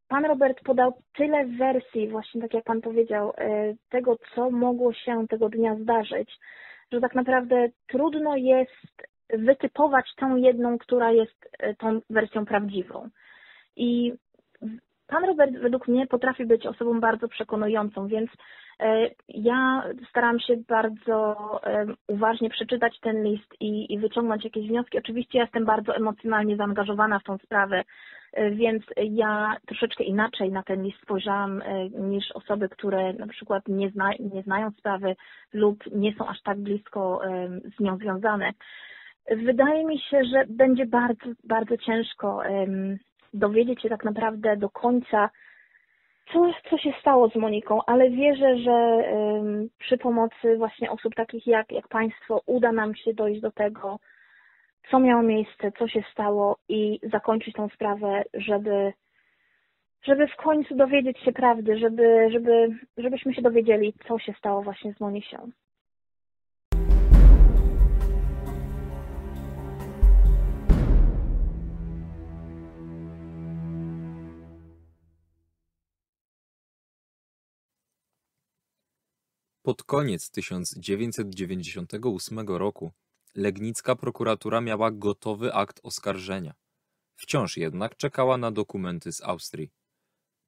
Pan 0.10 0.26
Robert 0.26 0.62
podał 0.64 0.94
tyle 1.16 1.46
wersji, 1.46 2.08
właśnie 2.08 2.42
tak 2.42 2.54
jak 2.54 2.64
pan 2.64 2.82
powiedział, 2.82 3.34
e, 3.38 3.74
tego, 3.90 4.18
co 4.36 4.52
mogło 4.52 4.94
się 4.94 5.28
tego 5.28 5.50
dnia 5.50 5.76
zdarzyć, 5.76 6.40
że 6.92 7.02
tak 7.02 7.16
naprawdę 7.16 7.70
trudno 7.88 8.36
jest 8.36 9.06
wytypować 9.30 10.06
tą 10.16 10.36
jedną, 10.36 10.78
która 10.78 11.12
jest 11.12 11.50
e, 11.60 11.76
tą 11.76 12.00
wersją 12.10 12.46
prawdziwą. 12.46 13.10
I 13.76 14.14
pan 15.08 15.26
Robert 15.26 15.52
według 15.52 15.88
mnie 15.88 16.08
potrafi 16.08 16.46
być 16.46 16.66
osobą 16.66 17.00
bardzo 17.00 17.28
przekonującą, 17.28 18.08
więc 18.08 18.32
ja 19.30 19.84
staram 20.10 20.40
się 20.40 20.58
bardzo 20.68 21.36
e, 21.64 21.86
uważnie 22.08 22.50
przeczytać 22.50 23.00
ten 23.00 23.24
list 23.24 23.56
i, 23.60 23.94
i 23.94 24.00
wyciągnąć 24.00 24.44
jakieś 24.44 24.68
wnioski. 24.68 24.98
Oczywiście 24.98 25.38
ja 25.38 25.44
jestem 25.44 25.66
bardzo 25.66 25.96
emocjonalnie 25.96 26.56
zaangażowana 26.56 27.20
w 27.20 27.24
tą 27.24 27.38
sprawę, 27.38 27.84
e, 28.34 28.52
więc 28.52 28.84
ja 28.98 29.56
troszeczkę 29.66 30.04
inaczej 30.04 30.52
na 30.52 30.64
ten 30.64 30.84
list 30.84 31.02
spojrzałam 31.02 31.62
e, 31.62 31.90
niż 31.90 32.32
osoby, 32.32 32.70
które 32.70 33.14
na 33.14 33.28
przykład 33.28 33.68
nie, 33.68 33.90
zna, 33.90 34.12
nie 34.34 34.42
znają 34.44 34.72
sprawy 34.72 35.16
lub 35.54 35.84
nie 35.92 36.14
są 36.14 36.28
aż 36.28 36.42
tak 36.42 36.58
blisko 36.58 37.26
e, 37.26 37.50
z 37.78 37.80
nią 37.80 37.98
związane. 37.98 38.54
Wydaje 39.32 39.86
mi 39.86 40.00
się, 40.00 40.22
że 40.24 40.46
będzie 40.50 40.86
bardzo, 40.86 41.26
bardzo 41.44 41.78
ciężko 41.78 42.42
dowiedzieć 43.34 43.82
się 43.82 43.90
tak 43.90 44.04
naprawdę 44.04 44.58
do 44.58 44.70
końca, 44.70 45.30
co, 46.34 46.52
co 46.70 46.78
się 46.78 46.94
stało 47.02 47.30
z 47.30 47.36
Moniką, 47.36 47.80
ale 47.86 48.10
wierzę, 48.10 48.58
że 48.58 49.04
przy 49.80 49.98
pomocy 49.98 50.58
właśnie 50.58 50.92
osób 50.92 51.16
takich 51.16 51.48
jak, 51.48 51.72
jak 51.72 51.88
Państwo 51.88 52.42
uda 52.46 52.72
nam 52.72 52.96
się 52.96 53.14
dojść 53.14 53.42
do 53.42 53.52
tego, 53.52 54.00
co 54.92 55.00
miało 55.00 55.24
miejsce, 55.24 55.72
co 55.80 55.88
się 55.88 56.04
stało 56.12 56.58
i 56.70 57.00
zakończyć 57.04 57.54
tą 57.54 57.70
sprawę, 57.70 58.24
żeby, 58.34 58.94
żeby 60.04 60.28
w 60.28 60.36
końcu 60.36 60.76
dowiedzieć 60.76 61.20
się 61.20 61.32
prawdy, 61.32 61.78
żeby, 61.78 62.30
żeby, 62.32 62.68
żebyśmy 62.98 63.34
się 63.34 63.42
dowiedzieli, 63.42 63.94
co 64.08 64.20
się 64.20 64.34
stało 64.34 64.62
właśnie 64.62 64.94
z 64.94 65.00
Monisią. 65.00 65.52
Pod 79.70 79.84
koniec 79.84 80.32
1998 80.32 82.48
roku 82.48 82.92
legnicka 83.36 83.96
prokuratura 83.96 84.62
miała 84.62 84.92
gotowy 84.92 85.54
akt 85.54 85.80
oskarżenia. 85.84 86.54
Wciąż 87.16 87.58
jednak 87.58 87.98
czekała 87.98 88.38
na 88.38 88.52
dokumenty 88.52 89.14
z 89.14 89.22
Austrii. 89.22 89.72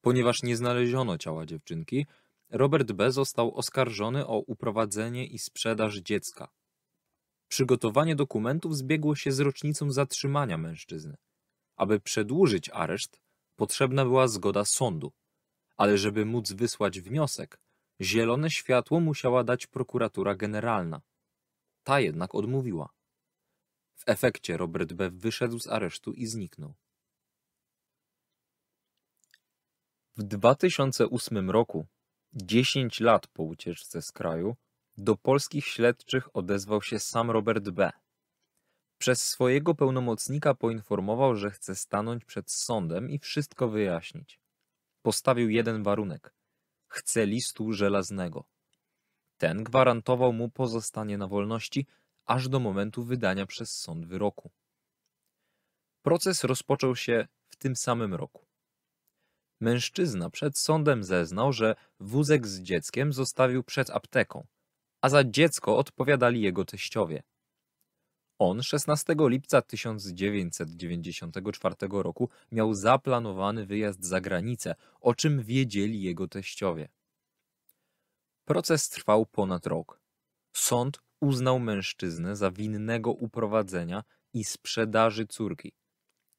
Ponieważ 0.02 0.44
nie 0.44 0.58
znaleziono 0.58 1.18
ciała 1.18 1.46
dziewczynki, 1.46 2.06
Robert 2.50 2.92
B. 2.92 3.12
został 3.12 3.56
oskarżony 3.56 4.28
o 4.28 4.40
uprowadzenie 4.40 5.26
i 5.26 5.40
sprzedaż 5.40 5.98
dziecka. 5.98 6.50
Przygotowanie 7.48 8.16
dokumentów 8.16 8.78
zbiegło 8.78 9.16
się 9.16 9.32
z 9.32 9.40
rocznicą 9.40 9.92
zatrzymania 9.92 10.58
mężczyzny. 10.58 11.18
Aby 11.76 12.00
przedłużyć 12.00 12.70
areszt, 12.70 13.22
potrzebna 13.56 14.06
była 14.06 14.28
zgoda 14.28 14.66
sądu, 14.66 15.12
ale 15.78 15.98
żeby 15.98 16.26
móc 16.26 16.52
wysłać 16.52 17.02
wniosek, 17.02 17.60
zielone 18.02 18.50
światło 18.50 19.00
musiała 19.00 19.44
dać 19.44 19.68
prokuratura 19.68 20.36
generalna. 20.36 21.02
Ta 21.84 22.00
jednak 22.00 22.36
odmówiła. 22.36 22.90
W 23.96 24.04
efekcie 24.06 24.58
Robert 24.58 24.94
B. 24.94 25.10
wyszedł 25.12 25.60
z 25.60 25.68
aresztu 25.68 26.14
i 26.14 26.26
zniknął. 26.26 26.74
W 30.18 30.24
2008 30.24 31.50
roku, 31.50 31.88
10 32.34 33.00
lat 33.00 33.28
po 33.28 33.44
ucieczce 33.44 34.02
z 34.02 34.12
kraju, 34.12 34.56
do 34.98 35.16
polskich 35.16 35.66
śledczych 35.66 36.36
odezwał 36.36 36.82
się 36.82 37.00
sam 37.00 37.32
Robert 37.32 37.70
B. 37.70 37.92
Przez 38.98 39.28
swojego 39.28 39.76
pełnomocnika 39.76 40.56
poinformował, 40.56 41.36
że 41.36 41.52
chce 41.52 41.76
stanąć 41.76 42.26
przed 42.26 42.52
sądem 42.52 43.10
i 43.10 43.20
wszystko 43.20 43.70
wyjaśnić. 43.70 44.40
Postawił 45.02 45.50
jeden 45.50 45.84
warunek. 45.84 46.34
Chce 46.92 47.26
listu 47.26 47.74
żelaznego. 47.74 48.44
Ten 49.38 49.64
gwarantował 49.64 50.34
mu 50.34 50.50
pozostanie 50.50 51.18
na 51.18 51.28
wolności 51.28 51.88
aż 52.26 52.50
do 52.50 52.60
momentu 52.60 53.04
wydania 53.04 53.46
przez 53.46 53.78
sąd 53.78 54.06
wyroku. 54.06 54.52
Proces 56.02 56.44
rozpoczął 56.44 56.96
się 56.96 57.28
w 57.50 57.56
tym 57.56 57.76
samym 57.76 58.14
roku. 58.14 58.46
Mężczyzna 59.60 60.30
przed 60.30 60.58
sądem 60.58 61.04
zeznał, 61.04 61.54
że 61.54 61.76
wózek 62.00 62.48
z 62.48 62.62
dzieckiem 62.62 63.14
zostawił 63.14 63.64
przed 63.64 63.90
apteką, 63.90 64.48
a 65.02 65.10
za 65.10 65.24
dziecko 65.24 65.78
odpowiadali 65.78 66.42
jego 66.42 66.66
teściowie. 66.66 67.24
On 68.44 68.64
16 68.64 69.16
lipca 69.20 69.62
1994 69.62 71.76
roku 71.92 72.30
miał 72.52 72.74
zaplanowany 72.74 73.66
wyjazd 73.66 74.06
za 74.06 74.22
granicę, 74.22 74.76
o 75.02 75.16
czym 75.16 75.44
wiedzieli 75.44 76.02
jego 76.02 76.28
teściowie. 76.28 76.90
Proces 78.46 78.90
trwał 78.90 79.26
ponad 79.26 79.68
rok. 79.68 80.00
Sąd 80.54 81.02
uznał 81.20 81.60
mężczyznę 81.60 82.36
za 82.36 82.52
winnego 82.52 83.12
uprowadzenia 83.12 84.04
i 84.34 84.44
sprzedaży 84.44 85.28
córki. 85.28 85.72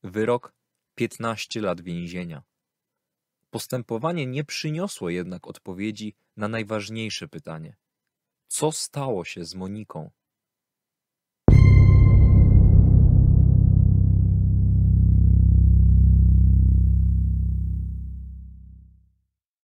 Wyrok 0.03 0.55
15 0.95 1.61
lat 1.61 1.81
więzienia. 1.81 2.43
Postępowanie 3.51 4.27
nie 4.27 4.45
przyniosło 4.45 5.11
jednak 5.11 5.47
odpowiedzi 5.47 6.15
na 6.37 6.49
najważniejsze 6.49 7.29
pytanie: 7.29 7.77
co 8.49 8.73
stało 8.73 9.25
się 9.25 9.45
z 9.45 9.55
Moniką? 9.55 10.11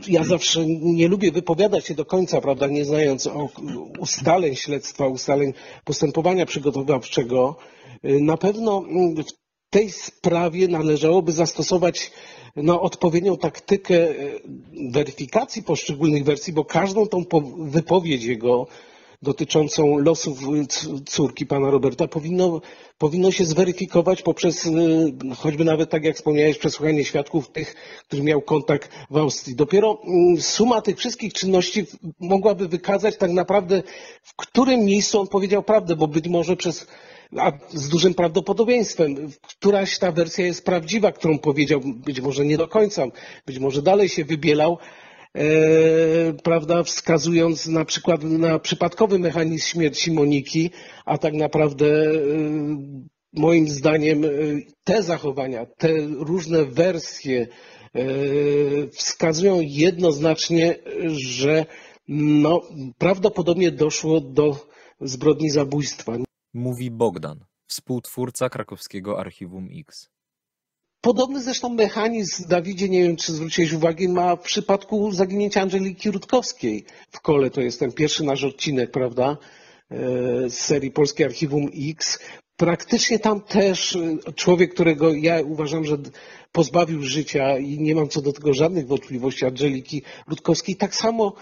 Ja 0.07 0.23
zawsze 0.23 0.65
nie 0.67 1.07
lubię 1.07 1.31
wypowiadać 1.31 1.85
się 1.85 1.93
do 1.95 2.05
końca, 2.05 2.41
prawda, 2.41 2.67
nie 2.67 2.85
znając 2.85 3.29
ustaleń 3.99 4.55
śledztwa, 4.55 5.07
ustaleń 5.07 5.53
postępowania 5.83 6.45
przygotowawczego. 6.45 7.55
Na 8.03 8.37
pewno 8.37 8.81
w 9.27 9.69
tej 9.69 9.91
sprawie 9.91 10.67
należałoby 10.67 11.31
zastosować 11.31 12.11
no, 12.55 12.81
odpowiednią 12.81 13.37
taktykę 13.37 14.07
weryfikacji 14.91 15.63
poszczególnych 15.63 16.23
wersji, 16.23 16.53
bo 16.53 16.65
każdą 16.65 17.07
tą 17.07 17.23
wypowiedź 17.57 18.23
jego 18.23 18.67
dotyczącą 19.25 19.97
losów 19.97 20.39
córki 21.05 21.45
pana 21.45 21.69
Roberta 21.71 22.07
powinno, 22.07 22.61
powinno 22.97 23.31
się 23.31 23.45
zweryfikować 23.45 24.21
poprzez 24.21 24.69
choćby 25.37 25.63
nawet 25.63 25.89
tak 25.89 26.03
jak 26.03 26.15
wspomniałeś, 26.15 26.57
przesłuchanie 26.57 27.05
świadków 27.05 27.51
tych, 27.51 27.75
którzy 28.07 28.23
miał 28.23 28.41
kontakt 28.41 28.89
w 29.09 29.17
Austrii. 29.17 29.55
Dopiero 29.55 30.01
suma 30.39 30.81
tych 30.81 30.97
wszystkich 30.97 31.33
czynności 31.33 31.85
mogłaby 32.19 32.67
wykazać 32.67 33.17
tak 33.17 33.31
naprawdę 33.31 33.83
w 34.23 34.35
którym 34.35 34.79
miejscu 34.85 35.19
on 35.19 35.27
powiedział 35.27 35.63
prawdę, 35.63 35.95
bo 35.95 36.07
być 36.07 36.27
może 36.27 36.55
przez 36.55 36.87
a 37.37 37.51
z 37.69 37.89
dużym 37.89 38.13
prawdopodobieństwem, 38.13 39.31
któraś 39.41 39.99
ta 39.99 40.11
wersja 40.11 40.45
jest 40.45 40.65
prawdziwa, 40.65 41.11
którą 41.11 41.39
powiedział, 41.39 41.81
być 41.83 42.21
może 42.21 42.45
nie 42.45 42.57
do 42.57 42.67
końca, 42.67 43.05
być 43.45 43.59
może 43.59 43.81
dalej 43.81 44.09
się 44.09 44.25
wybielał, 44.25 44.77
prawda, 46.43 46.83
wskazując 46.83 47.67
na 47.67 47.85
przykład 47.85 48.23
na 48.23 48.59
przypadkowy 48.59 49.19
mechanizm 49.19 49.65
śmierci 49.65 50.11
Moniki, 50.11 50.69
a 51.05 51.17
tak 51.17 51.33
naprawdę 51.33 51.85
moim 53.33 53.69
zdaniem 53.69 54.23
te 54.83 55.03
zachowania, 55.03 55.65
te 55.65 55.89
różne 56.07 56.65
wersje 56.65 57.47
wskazują 58.91 59.59
jednoznacznie, 59.61 60.75
że 61.11 61.65
no, 62.07 62.61
prawdopodobnie 62.97 63.71
doszło 63.71 64.21
do 64.21 64.67
zbrodni 65.01 65.49
zabójstwa. 65.49 66.17
Mówi 66.53 66.91
Bogdan, 66.91 67.45
współtwórca 67.67 68.49
krakowskiego 68.49 69.19
Archiwum 69.19 69.69
X. 69.79 70.09
Podobny 71.05 71.43
zresztą 71.43 71.69
mechanizm, 71.69 72.47
Dawidzie, 72.47 72.89
nie 72.89 73.03
wiem 73.03 73.15
czy 73.15 73.33
zwróciłeś 73.33 73.73
uwagę, 73.73 74.09
ma 74.09 74.35
w 74.35 74.41
przypadku 74.41 75.11
zaginięcia 75.11 75.61
Angeliki 75.61 76.11
Rutkowskiej 76.11 76.85
w 77.11 77.19
kole. 77.19 77.49
To 77.49 77.61
jest 77.61 77.79
ten 77.79 77.91
pierwszy 77.91 78.23
nasz 78.23 78.43
odcinek, 78.43 78.91
prawda, 78.91 79.37
z 80.47 80.53
serii 80.53 80.91
Polskie 80.91 81.25
Archiwum 81.25 81.69
X. 81.89 82.19
Praktycznie 82.57 83.19
tam 83.19 83.41
też 83.41 83.97
człowiek, 84.35 84.73
którego 84.73 85.13
ja 85.13 85.41
uważam, 85.41 85.85
że 85.85 85.97
pozbawił 86.51 87.03
życia 87.03 87.57
i 87.57 87.79
nie 87.79 87.95
mam 87.95 88.09
co 88.09 88.21
do 88.21 88.33
tego 88.33 88.53
żadnych 88.53 88.87
wątpliwości, 88.87 89.45
Angeliki 89.45 90.01
Rutkowskiej, 90.27 90.75
tak 90.75 90.95
samo, 90.95 91.33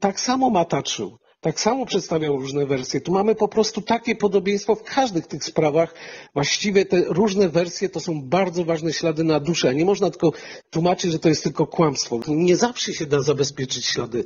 tak 0.00 0.20
samo 0.20 0.50
mataczył. 0.50 1.18
Tak 1.42 1.60
samo 1.60 1.86
przedstawiał 1.86 2.36
różne 2.36 2.66
wersje. 2.66 3.00
Tu 3.00 3.12
mamy 3.12 3.34
po 3.34 3.48
prostu 3.48 3.80
takie 3.80 4.16
podobieństwo 4.16 4.74
w 4.74 4.82
każdych 4.82 5.26
tych 5.26 5.44
sprawach. 5.44 5.94
Właściwie 6.34 6.84
te 6.84 7.04
różne 7.04 7.48
wersje 7.48 7.88
to 7.88 8.00
są 8.00 8.22
bardzo 8.22 8.64
ważne 8.64 8.92
ślady 8.92 9.24
na 9.24 9.40
duszę. 9.40 9.74
Nie 9.74 9.84
można 9.84 10.10
tylko 10.10 10.32
tłumaczyć, 10.70 11.12
że 11.12 11.18
to 11.18 11.28
jest 11.28 11.42
tylko 11.42 11.66
kłamstwo. 11.66 12.20
Nie 12.28 12.56
zawsze 12.56 12.94
się 12.94 13.06
da 13.06 13.20
zabezpieczyć 13.20 13.86
ślady. 13.86 14.24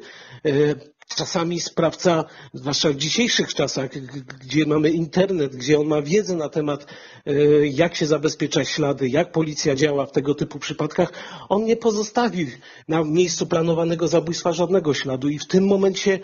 Czasami 1.14 1.60
sprawca, 1.60 2.25
zwłaszcza 2.54 2.88
w 2.88 2.96
dzisiejszych 2.96 3.54
czasach, 3.54 3.90
gdzie 4.40 4.66
mamy 4.66 4.90
internet, 4.90 5.56
gdzie 5.56 5.78
on 5.80 5.86
ma 5.86 6.02
wiedzę 6.02 6.36
na 6.36 6.48
temat, 6.48 6.86
jak 7.70 7.94
się 7.94 8.06
zabezpiecza 8.06 8.64
ślady, 8.64 9.08
jak 9.08 9.32
policja 9.32 9.75
działa 9.75 10.06
w 10.06 10.12
tego 10.12 10.34
typu 10.34 10.58
przypadkach, 10.58 11.12
on 11.48 11.64
nie 11.64 11.76
pozostawi 11.76 12.46
na 12.88 13.04
miejscu 13.04 13.46
planowanego 13.46 14.08
zabójstwa 14.08 14.52
żadnego 14.52 14.94
śladu 14.94 15.28
i 15.28 15.38
w 15.38 15.46
tym 15.46 15.66
momencie 15.66 16.18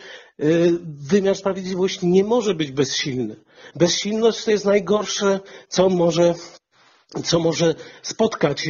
wymiar 0.85 1.37
sprawiedliwości 1.37 2.07
nie 2.07 2.25
może 2.25 2.55
być 2.55 2.71
bezsilny. 2.71 3.37
Bezsilność 3.77 4.45
to 4.45 4.51
jest 4.51 4.65
najgorsze, 4.65 5.41
co 5.69 5.89
może 5.89 6.35
co 7.25 7.39
może 7.39 7.75
spotkać 8.03 8.69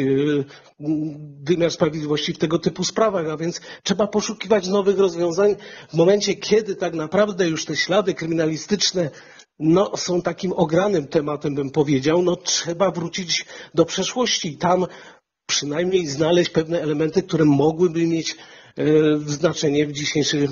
wymiar 1.43 1.71
sprawiedliwości 1.71 2.33
w 2.33 2.39
tego 2.39 2.59
typu 2.59 2.85
sprawach, 2.85 3.29
a 3.29 3.37
więc 3.37 3.61
trzeba 3.83 4.07
poszukiwać 4.07 4.69
nowych 4.69 4.99
rozwiązań 4.99 5.57
w 5.89 5.95
momencie, 5.95 6.35
kiedy 6.35 6.77
tak 6.77 6.95
naprawdę 6.95 7.49
już 7.49 7.65
te 7.65 7.77
ślady 7.77 8.15
kryminalistyczne 8.15 9.11
no, 9.59 9.97
są 9.97 10.23
takim 10.23 10.53
ogranym 10.53 11.09
tematem, 11.09 11.55
bym 11.55 11.71
powiedział, 11.71 12.23
no 12.23 12.37
trzeba 12.37 12.91
wrócić 12.91 13.47
do 13.75 13.85
przeszłości 13.85 14.49
i 14.49 14.57
tam 14.57 14.87
przynajmniej 15.47 16.07
znaleźć 16.07 16.51
pewne 16.51 16.81
elementy, 16.81 17.23
które 17.23 17.45
mogłyby 17.45 18.07
mieć 18.07 18.37
znaczenie 19.27 19.87
w 19.87 19.93
dzisiejszym 19.93 20.49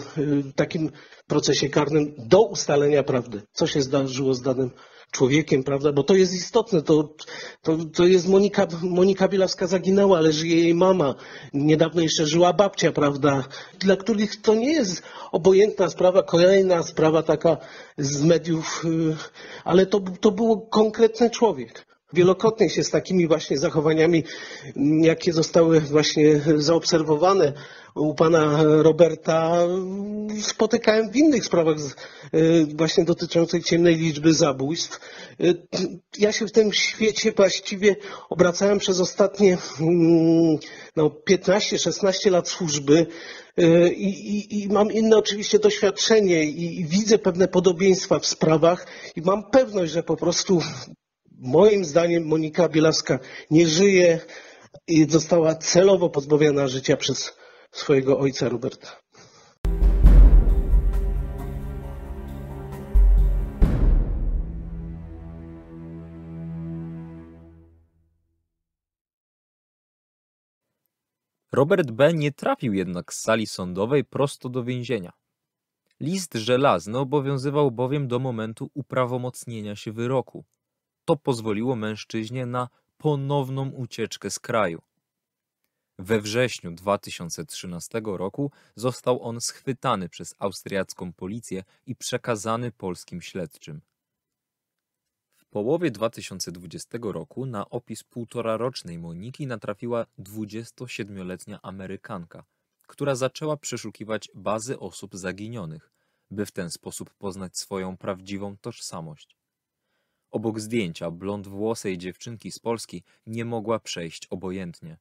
takim 0.56 0.90
procesie 1.26 1.68
karnym 1.68 2.14
do 2.18 2.42
ustalenia 2.42 3.02
prawdy. 3.02 3.42
Co 3.52 3.66
się 3.66 3.82
zdarzyło 3.82 4.34
z 4.34 4.42
danym 4.42 4.70
człowiekiem, 5.10 5.62
prawda? 5.64 5.92
Bo 5.92 6.02
to 6.02 6.14
jest 6.14 6.34
istotne. 6.34 6.82
To, 6.82 7.14
to, 7.62 7.76
to 7.94 8.06
jest 8.06 8.28
Monika, 8.28 8.66
Monika 8.82 9.28
Bielawska 9.28 9.66
zaginęła, 9.66 10.18
ale 10.18 10.32
żyje 10.32 10.56
jej 10.56 10.74
mama. 10.74 11.14
Niedawno 11.54 12.02
jeszcze 12.02 12.26
żyła 12.26 12.52
babcia, 12.52 12.92
prawda? 12.92 13.44
Dla 13.78 13.96
których 13.96 14.40
to 14.40 14.54
nie 14.54 14.72
jest 14.72 15.02
obojętna 15.32 15.90
sprawa, 15.90 16.22
kolejna 16.22 16.82
sprawa 16.82 17.22
taka 17.22 17.56
z 17.98 18.22
mediów, 18.22 18.82
ale 19.64 19.86
to, 19.86 20.00
to 20.20 20.30
był 20.30 20.60
konkretny 20.60 21.30
człowiek. 21.30 21.89
Wielokrotnie 22.12 22.70
się 22.70 22.84
z 22.84 22.90
takimi 22.90 23.28
właśnie 23.28 23.58
zachowaniami, 23.58 24.24
jakie 25.00 25.32
zostały 25.32 25.80
właśnie 25.80 26.40
zaobserwowane 26.56 27.52
u 27.94 28.14
pana 28.14 28.62
Roberta, 28.62 29.56
spotykałem 30.40 31.10
w 31.10 31.16
innych 31.16 31.44
sprawach 31.44 31.76
właśnie 32.74 33.04
dotyczących 33.04 33.64
ciemnej 33.64 33.96
liczby 33.96 34.34
zabójstw. 34.34 35.00
Ja 36.18 36.32
się 36.32 36.46
w 36.46 36.52
tym 36.52 36.72
świecie 36.72 37.32
właściwie 37.32 37.96
obracałem 38.28 38.78
przez 38.78 39.00
ostatnie 39.00 39.58
no, 40.96 41.10
15-16 41.30 42.30
lat 42.30 42.48
służby 42.48 43.06
i, 43.96 44.08
i, 44.08 44.62
i, 44.62 44.68
mam 44.68 44.92
inne 44.92 45.16
oczywiście 45.16 45.58
doświadczenie 45.58 46.44
i, 46.44 46.80
i 46.80 46.84
widzę 46.84 47.18
pewne 47.18 47.48
podobieństwa 47.48 48.18
w 48.18 48.26
sprawach 48.26 48.86
i 49.16 49.20
mam 49.20 49.50
pewność, 49.50 49.92
że 49.92 50.02
po 50.02 50.16
prostu 50.16 50.60
Moim 51.42 51.84
zdaniem 51.84 52.26
Monika 52.26 52.68
Bielawska 52.68 53.18
nie 53.50 53.68
żyje 53.68 54.20
i 54.86 55.10
została 55.10 55.54
celowo 55.54 56.10
pozbawiona 56.10 56.68
życia 56.68 56.96
przez 56.96 57.36
swojego 57.70 58.18
ojca 58.18 58.48
Roberta. 58.48 59.00
Robert 71.52 71.90
B. 71.90 72.14
nie 72.14 72.32
trafił 72.32 72.72
jednak 72.72 73.14
z 73.14 73.20
sali 73.20 73.46
sądowej 73.46 74.04
prosto 74.04 74.48
do 74.48 74.64
więzienia. 74.64 75.12
List 76.00 76.34
żelazny 76.34 76.98
obowiązywał 76.98 77.70
bowiem 77.70 78.08
do 78.08 78.18
momentu 78.18 78.70
uprawomocnienia 78.74 79.76
się 79.76 79.92
wyroku. 79.92 80.44
To 81.10 81.16
pozwoliło 81.16 81.76
mężczyźnie 81.76 82.46
na 82.46 82.68
ponowną 82.98 83.70
ucieczkę 83.70 84.30
z 84.30 84.38
kraju. 84.38 84.82
We 85.98 86.20
wrześniu 86.20 86.70
2013 86.72 88.02
roku 88.04 88.50
został 88.76 89.22
on 89.22 89.40
schwytany 89.40 90.08
przez 90.08 90.34
austriacką 90.38 91.12
policję 91.12 91.64
i 91.86 91.96
przekazany 91.96 92.72
polskim 92.72 93.22
śledczym. 93.22 93.80
W 95.36 95.46
połowie 95.46 95.90
2020 95.90 96.98
roku 97.02 97.46
na 97.46 97.70
opis 97.70 98.04
półtorarocznej 98.04 98.98
Moniki 98.98 99.46
natrafiła 99.46 100.06
27-letnia 100.18 101.58
Amerykanka, 101.62 102.44
która 102.86 103.14
zaczęła 103.14 103.56
przeszukiwać 103.56 104.28
bazy 104.34 104.78
osób 104.78 105.16
zaginionych, 105.16 105.90
by 106.30 106.46
w 106.46 106.52
ten 106.52 106.70
sposób 106.70 107.14
poznać 107.14 107.58
swoją 107.58 107.96
prawdziwą 107.96 108.56
tożsamość. 108.56 109.39
Obok 110.30 110.60
zdjęcia 110.60 111.10
blond 111.10 111.48
włosej 111.48 111.98
dziewczynki 111.98 112.52
z 112.52 112.58
Polski 112.58 113.02
nie 113.26 113.44
mogła 113.44 113.80
przejść 113.80 114.26
obojętnie. 114.26 114.98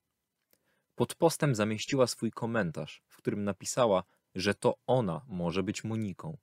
Pod 0.95 1.15
postem 1.15 1.55
zamieściła 1.55 2.07
swój 2.07 2.31
komentarz, 2.31 3.03
w 3.07 3.17
którym 3.17 3.43
napisała, 3.43 4.03
że 4.35 4.55
to 4.55 4.75
ona 4.87 5.21
może 5.27 5.63
być 5.63 5.83
Moniką. 5.83 6.37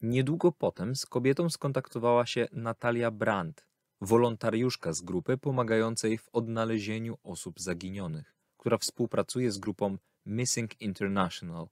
Niedługo 0.00 0.52
potem 0.52 0.96
z 0.96 1.06
kobietą 1.06 1.50
skontaktowała 1.50 2.26
się 2.26 2.48
Natalia 2.52 3.10
Brandt, 3.10 3.66
wolontariuszka 4.00 4.92
z 4.92 5.00
grupy 5.00 5.38
pomagającej 5.38 6.18
w 6.18 6.28
odnalezieniu 6.32 7.18
osób 7.22 7.60
zaginionych, 7.60 8.34
która 8.56 8.78
współpracuje 8.78 9.52
z 9.52 9.58
grupą 9.58 9.98
Missing 10.26 10.80
International. 10.80 11.66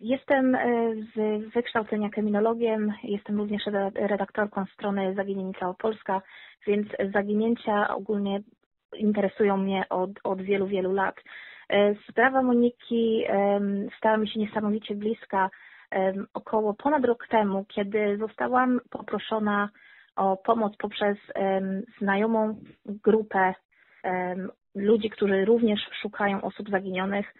Jestem 0.00 0.56
z 1.14 1.44
wykształcenia 1.54 2.08
kryminologiem, 2.10 2.92
jestem 3.02 3.38
również 3.38 3.62
redaktorką 3.94 4.64
strony 4.66 5.14
Zaginieni 5.14 5.54
Cała 5.60 5.74
Polska, 5.74 6.22
więc 6.66 6.88
zaginięcia 7.12 7.94
ogólnie 7.94 8.40
interesują 8.96 9.56
mnie 9.56 9.84
od, 9.90 10.10
od 10.24 10.42
wielu, 10.42 10.66
wielu 10.66 10.92
lat. 10.92 11.14
Sprawa 12.10 12.42
Moniki 12.42 13.24
stała 13.98 14.16
mi 14.16 14.28
się 14.28 14.40
niesamowicie 14.40 14.94
bliska 14.94 15.50
około 16.34 16.74
ponad 16.74 17.04
rok 17.04 17.26
temu, 17.28 17.64
kiedy 17.68 18.16
zostałam 18.16 18.80
poproszona 18.90 19.68
o 20.16 20.36
pomoc 20.36 20.76
poprzez 20.76 21.18
znajomą 22.00 22.60
grupę 22.86 23.54
ludzi, 24.74 25.10
którzy 25.10 25.44
również 25.44 25.80
szukają 26.02 26.42
osób 26.42 26.70
zaginionych 26.70 27.34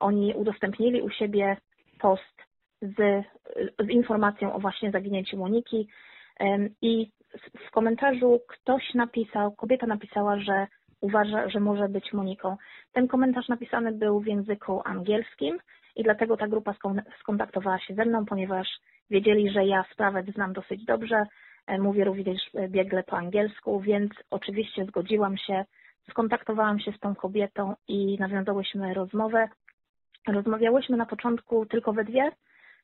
oni 0.00 0.34
udostępnili 0.34 1.02
u 1.02 1.10
siebie 1.10 1.56
post 2.00 2.42
z, 2.82 3.24
z 3.78 3.88
informacją 3.90 4.52
o 4.52 4.58
właśnie 4.58 4.90
zaginięciu 4.90 5.36
Moniki 5.36 5.88
i 6.82 7.10
w 7.68 7.70
komentarzu 7.70 8.40
ktoś 8.48 8.94
napisał, 8.94 9.52
kobieta 9.52 9.86
napisała, 9.86 10.40
że 10.40 10.66
uważa, 11.00 11.48
że 11.48 11.60
może 11.60 11.88
być 11.88 12.12
Moniką. 12.12 12.56
Ten 12.92 13.08
komentarz 13.08 13.48
napisany 13.48 13.92
był 13.92 14.20
w 14.20 14.26
języku 14.26 14.82
angielskim 14.84 15.58
i 15.96 16.02
dlatego 16.02 16.36
ta 16.36 16.48
grupa 16.48 16.74
skontaktowała 17.20 17.78
się 17.78 17.94
ze 17.94 18.04
mną, 18.04 18.24
ponieważ 18.24 18.68
wiedzieli, 19.10 19.50
że 19.50 19.66
ja 19.66 19.84
sprawę 19.92 20.22
znam 20.34 20.52
dosyć 20.52 20.84
dobrze, 20.84 21.26
mówię 21.78 22.04
również 22.04 22.50
biegle 22.68 23.02
po 23.02 23.16
angielsku, 23.16 23.80
więc 23.80 24.10
oczywiście 24.30 24.84
zgodziłam 24.84 25.36
się 25.36 25.64
skontaktowałam 26.10 26.80
się 26.80 26.92
z 26.92 27.00
tą 27.00 27.14
kobietą 27.14 27.74
i 27.88 28.16
nawiązałyśmy 28.20 28.94
rozmowę. 28.94 29.48
Rozmawiałyśmy 30.28 30.96
na 30.96 31.06
początku 31.06 31.66
tylko 31.66 31.92
we 31.92 32.04
dwie 32.04 32.32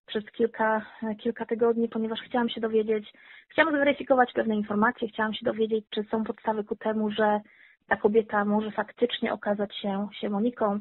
przez 0.06 0.24
kilka, 0.32 0.86
kilka 1.18 1.46
tygodni, 1.46 1.88
ponieważ 1.88 2.20
chciałam 2.20 2.48
się 2.48 2.60
dowiedzieć, 2.60 3.12
chciałam 3.48 3.74
zweryfikować 3.74 4.32
pewne 4.32 4.56
informacje, 4.56 5.08
chciałam 5.08 5.34
się 5.34 5.44
dowiedzieć, 5.44 5.84
czy 5.90 6.04
są 6.10 6.24
podstawy 6.24 6.64
ku 6.64 6.76
temu, 6.76 7.10
że 7.10 7.40
ta 7.88 7.96
kobieta 7.96 8.44
może 8.44 8.70
faktycznie 8.70 9.32
okazać 9.32 9.76
się, 9.76 10.08
się 10.20 10.30
Moniką. 10.30 10.80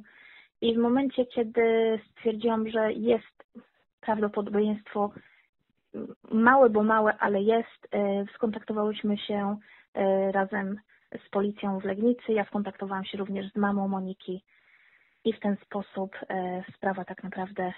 I 0.62 0.76
w 0.76 0.78
momencie, 0.78 1.26
kiedy 1.26 2.00
stwierdziłam, 2.12 2.70
że 2.70 2.94
jest 2.94 3.44
prawdopodobieństwo 4.02 5.12
małe, 6.32 6.70
bo 6.70 6.84
małe, 6.84 7.18
ale 7.20 7.42
jest, 7.42 7.88
e, 7.92 8.26
skontaktowałyśmy 8.36 9.18
się 9.18 9.58
e, 9.94 10.32
razem 10.32 10.80
z 11.26 11.30
policją 11.30 11.80
w 11.80 11.84
Legnicy. 11.84 12.34
Ja 12.34 12.46
skontaktowałam 12.46 13.06
się 13.06 13.18
również 13.18 13.52
z 13.52 13.56
mamą 13.56 13.88
Moniki 13.88 14.44
i 15.26 15.34
w 15.34 15.40
ten 15.40 15.58
sposób 15.66 16.16
e, 16.30 16.64
sprawa 16.78 17.06
tak 17.06 17.24
naprawdę 17.24 17.74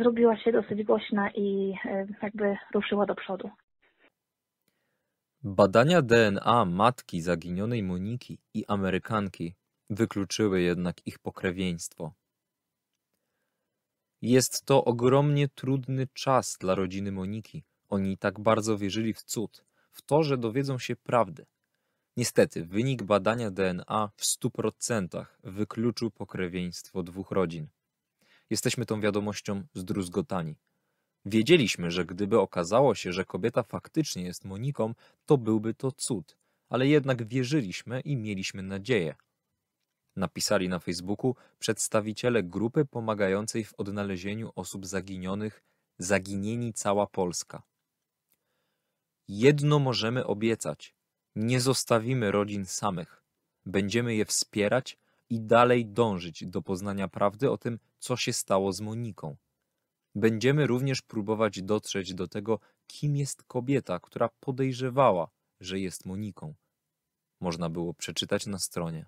zrobiła 0.00 0.36
się 0.36 0.52
dosyć 0.52 0.82
głośna 0.82 1.30
i 1.30 1.74
jakby 2.22 2.56
ruszyła 2.74 3.06
do 3.06 3.14
przodu. 3.14 3.50
Badania 5.44 6.02
DNA 6.02 6.64
matki 6.64 7.20
zaginionej 7.20 7.82
Moniki 7.82 8.38
i 8.54 8.66
Amerykanki 8.66 9.54
wykluczyły 9.90 10.60
jednak 10.60 11.06
ich 11.06 11.18
pokrewieństwo. 11.18 12.12
Jest 14.22 14.66
to 14.66 14.84
ogromnie 14.84 15.48
trudny 15.48 16.06
czas 16.12 16.56
dla 16.60 16.74
rodziny 16.74 17.12
Moniki. 17.12 17.64
Oni 17.88 18.18
tak 18.18 18.40
bardzo 18.40 18.78
wierzyli 18.78 19.14
w 19.14 19.22
cud, 19.22 19.64
w 19.90 20.02
to, 20.02 20.22
że 20.22 20.38
dowiedzą 20.38 20.78
się 20.78 20.96
prawdy. 20.96 21.46
Niestety, 22.16 22.64
wynik 22.64 23.02
badania 23.02 23.50
DNA 23.50 24.10
w 24.16 24.24
stu 24.24 24.50
procentach 24.50 25.38
wykluczył 25.44 26.10
pokrewieństwo 26.10 27.02
dwóch 27.02 27.30
rodzin. 27.30 27.68
Jesteśmy 28.50 28.86
tą 28.86 29.00
wiadomością 29.00 29.66
zdruzgotani. 29.74 30.56
Wiedzieliśmy, 31.24 31.90
że 31.90 32.04
gdyby 32.04 32.40
okazało 32.40 32.94
się, 32.94 33.12
że 33.12 33.24
kobieta 33.24 33.62
faktycznie 33.62 34.22
jest 34.22 34.44
Moniką, 34.44 34.94
to 35.26 35.38
byłby 35.38 35.74
to 35.74 35.92
cud, 35.92 36.36
ale 36.68 36.86
jednak 36.86 37.28
wierzyliśmy 37.28 38.00
i 38.00 38.16
mieliśmy 38.16 38.62
nadzieję. 38.62 39.14
Napisali 40.16 40.68
na 40.68 40.78
Facebooku 40.78 41.34
przedstawiciele 41.58 42.42
grupy 42.42 42.84
pomagającej 42.84 43.64
w 43.64 43.74
odnalezieniu 43.74 44.52
osób 44.54 44.86
zaginionych 44.86 45.62
Zaginieni 45.98 46.72
cała 46.72 47.06
Polska. 47.06 47.62
Jedno 49.28 49.78
możemy 49.78 50.26
obiecać: 50.26 50.94
nie 51.36 51.60
zostawimy 51.60 52.32
rodzin 52.32 52.66
samych. 52.66 53.22
Będziemy 53.66 54.14
je 54.14 54.24
wspierać 54.24 54.98
i 55.30 55.40
dalej 55.40 55.86
dążyć 55.86 56.46
do 56.46 56.62
poznania 56.62 57.08
prawdy 57.08 57.50
o 57.50 57.58
tym, 57.58 57.78
co 57.98 58.16
się 58.16 58.32
stało 58.32 58.72
z 58.72 58.80
Moniką. 58.80 59.36
Będziemy 60.14 60.66
również 60.66 61.02
próbować 61.02 61.62
dotrzeć 61.62 62.14
do 62.14 62.28
tego, 62.28 62.58
kim 62.86 63.16
jest 63.16 63.42
kobieta, 63.42 64.00
która 64.00 64.28
podejrzewała, 64.40 65.30
że 65.60 65.80
jest 65.80 66.06
Moniką. 66.06 66.54
Można 67.40 67.70
było 67.70 67.94
przeczytać 67.94 68.46
na 68.46 68.58
stronie. 68.58 69.06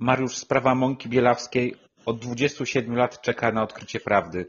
Mariusz, 0.00 0.36
sprawa 0.36 0.74
Moniki 0.74 1.08
Bielawskiej 1.08 1.74
od 2.06 2.18
27 2.18 2.96
lat 2.96 3.20
czeka 3.20 3.52
na 3.52 3.62
odkrycie 3.62 4.00
prawdy. 4.00 4.48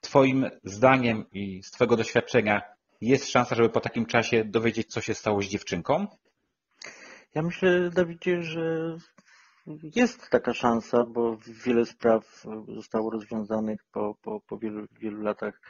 Twoim 0.00 0.50
zdaniem 0.64 1.24
i 1.32 1.62
z 1.62 1.70
Twojego 1.70 1.96
doświadczenia 1.96 2.62
jest 3.00 3.30
szansa, 3.30 3.54
żeby 3.54 3.68
po 3.68 3.80
takim 3.80 4.06
czasie 4.06 4.44
dowiedzieć, 4.44 4.92
co 4.92 5.00
się 5.00 5.14
stało 5.14 5.42
z 5.42 5.46
dziewczynką? 5.46 6.06
Ja 7.34 7.42
myślę, 7.42 7.90
Dawidzie, 7.90 8.42
że 8.42 8.96
jest 9.96 10.30
taka 10.30 10.54
szansa, 10.54 11.04
bo 11.08 11.36
wiele 11.66 11.86
spraw 11.86 12.44
zostało 12.68 13.10
rozwiązanych 13.10 13.80
po, 13.92 14.14
po, 14.22 14.40
po 14.40 14.58
wielu, 14.58 14.86
wielu 15.00 15.22
latach, 15.22 15.60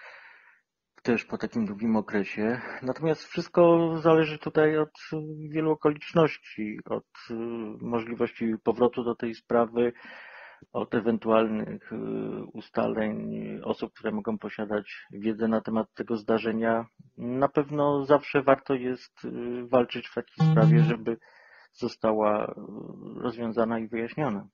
też 1.03 1.25
po 1.25 1.39
takim 1.39 1.67
długim 1.67 1.97
okresie. 1.97 2.61
Natomiast 2.83 3.25
wszystko 3.25 3.95
zależy 4.03 4.39
tutaj 4.39 4.79
od 4.79 4.91
wielu 5.49 5.71
okoliczności, 5.71 6.79
od 6.85 7.07
y, 7.31 7.35
możliwości 7.81 8.55
powrotu 8.65 9.05
do 9.05 9.15
tej 9.15 9.35
sprawy, 9.35 9.93
od 10.73 10.95
ewentualnych 10.95 11.93
y, 11.93 11.97
ustaleń 12.53 13.41
osób, 13.65 13.93
które 13.93 14.13
mogą 14.13 14.39
posiadać 14.39 15.07
wiedzę 15.13 15.49
na 15.49 15.61
temat 15.61 15.95
tego 15.95 16.17
zdarzenia. 16.17 16.87
Na 17.17 17.49
pewno 17.49 18.05
zawsze 18.05 18.43
warto 18.43 18.75
jest 18.75 19.25
y, 19.25 19.31
walczyć 19.69 20.09
w 20.09 20.15
takiej 20.15 20.47
sprawie, 20.51 20.81
żeby 20.85 21.19
została 21.73 22.47
y, 22.47 22.55
rozwiązana 23.23 23.79
i 23.79 23.89
wyjaśniona. 23.89 24.49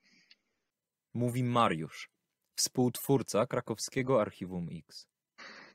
Mówi 1.15 1.45
Mariusz, 1.45 2.11
współtwórca 2.55 3.47
krakowskiego 3.47 4.21
Archiwum 4.21 4.69
X. 4.73 5.09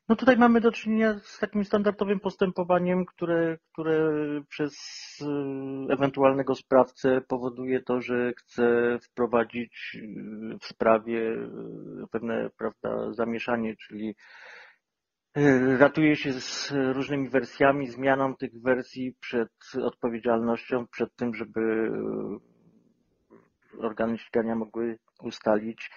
No 0.10 0.16
tutaj 0.16 0.38
mamy 0.38 0.62
do 0.62 0.72
czynienia 0.72 1.20
z 1.24 1.40
takim 1.40 1.66
standardowym 1.66 2.20
postępowaniem, 2.20 3.06
które, 3.06 3.58
które 3.72 4.12
przez 4.50 4.74
y, 5.22 5.94
ewentualnego 5.94 6.56
sprawcę 6.56 7.22
powoduje 7.22 7.82
to, 7.82 8.02
że 8.02 8.34
chce 8.38 8.98
wprowadzić 9.00 9.98
y, 10.56 10.58
w 10.62 10.66
sprawie 10.66 11.20
y, 11.20 12.08
pewne 12.12 12.50
prawda, 12.58 13.14
zamieszanie, 13.14 13.76
czyli 13.76 14.16
ratuje 15.78 16.16
się 16.16 16.34
z 16.34 16.72
różnymi 16.72 17.30
wersjami, 17.30 17.88
zmianą 17.88 18.36
tych 18.36 18.62
wersji 18.62 19.16
przed 19.20 19.52
odpowiedzialnością, 19.84 20.88
przed 20.88 21.16
tym, 21.16 21.36
żeby 21.36 21.92
organy 23.80 24.18
ścigania 24.18 24.56
mogły 24.56 24.98
ustalić, 25.22 25.90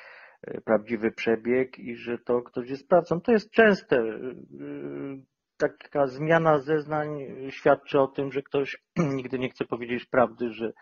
prawdziwy 0.65 1.13
przebieg 1.13 1.79
i 1.79 1.97
że 1.97 2.19
to 2.19 2.43
ktoś 2.43 2.71
jest 2.71 2.85
sprawcą. 2.85 3.21
To 3.21 3.33
jest 3.33 3.51
częste. 3.51 3.97
E, 3.97 4.17
taka 5.59 6.07
zmiana 6.07 6.59
zeznań 6.59 7.09
świadczy 7.51 8.01
o 8.01 8.07
tym, 8.07 8.33
że 8.33 8.43
ktoś 8.43 8.77
nigdy 9.17 9.39
nie 9.39 9.49
chce 9.49 9.65
powiedzieć 9.65 10.07
prawdy, 10.07 10.53
że, 10.53 10.73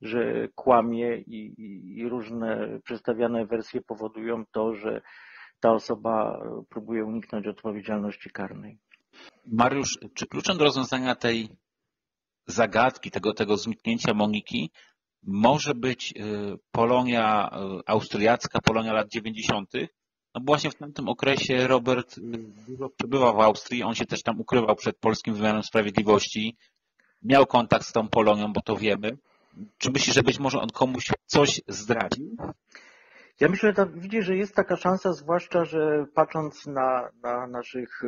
że 0.00 0.48
kłamie 0.54 1.16
i, 1.16 1.54
i 1.98 2.08
różne 2.08 2.80
przedstawiane 2.84 3.46
wersje 3.46 3.82
powodują 3.82 4.44
to, 4.52 4.74
że 4.74 5.00
ta 5.60 5.72
osoba 5.72 6.44
próbuje 6.68 7.04
uniknąć 7.04 7.46
odpowiedzialności 7.46 8.30
karnej. 8.30 8.78
Mariusz, 9.46 9.98
czy 10.14 10.26
kluczem 10.26 10.58
do 10.58 10.64
rozwiązania 10.64 11.14
tej 11.14 11.48
zagadki, 12.46 13.10
tego, 13.10 13.34
tego 13.34 13.56
zniknięcia 13.56 14.14
Moniki 14.14 14.70
może 15.26 15.74
być 15.74 16.14
y, 16.16 16.58
Polonia 16.70 17.50
y, 17.78 17.82
austriacka, 17.86 18.60
Polonia 18.60 18.92
lat 18.92 19.08
90. 19.08 19.70
No 20.34 20.40
właśnie 20.46 20.70
w 20.70 20.74
tamtym 20.74 21.08
okresie 21.08 21.66
Robert 21.66 22.20
dużo 22.68 22.88
przebywał 22.88 23.36
w 23.36 23.40
Austrii, 23.40 23.82
on 23.82 23.94
się 23.94 24.06
też 24.06 24.22
tam 24.22 24.40
ukrywał 24.40 24.76
przed 24.76 24.98
polskim 24.98 25.34
wymiarem 25.34 25.62
sprawiedliwości, 25.62 26.56
miał 27.22 27.46
kontakt 27.46 27.86
z 27.86 27.92
tą 27.92 28.08
Polonią, 28.08 28.52
bo 28.52 28.60
to 28.60 28.76
wiemy. 28.76 29.18
Czy 29.78 29.90
myślisz, 29.90 30.14
że 30.14 30.22
być 30.22 30.38
może 30.38 30.60
on 30.60 30.70
komuś 30.70 31.10
coś 31.26 31.60
zdradził? 31.68 32.36
Ja 33.40 33.48
myślę, 33.48 33.72
że 33.76 33.86
widzisz, 33.94 34.24
że 34.24 34.36
jest 34.36 34.54
taka 34.54 34.76
szansa, 34.76 35.12
zwłaszcza, 35.12 35.64
że 35.64 36.06
patrząc 36.14 36.66
na, 36.66 37.10
na 37.22 37.46
naszych 37.46 38.02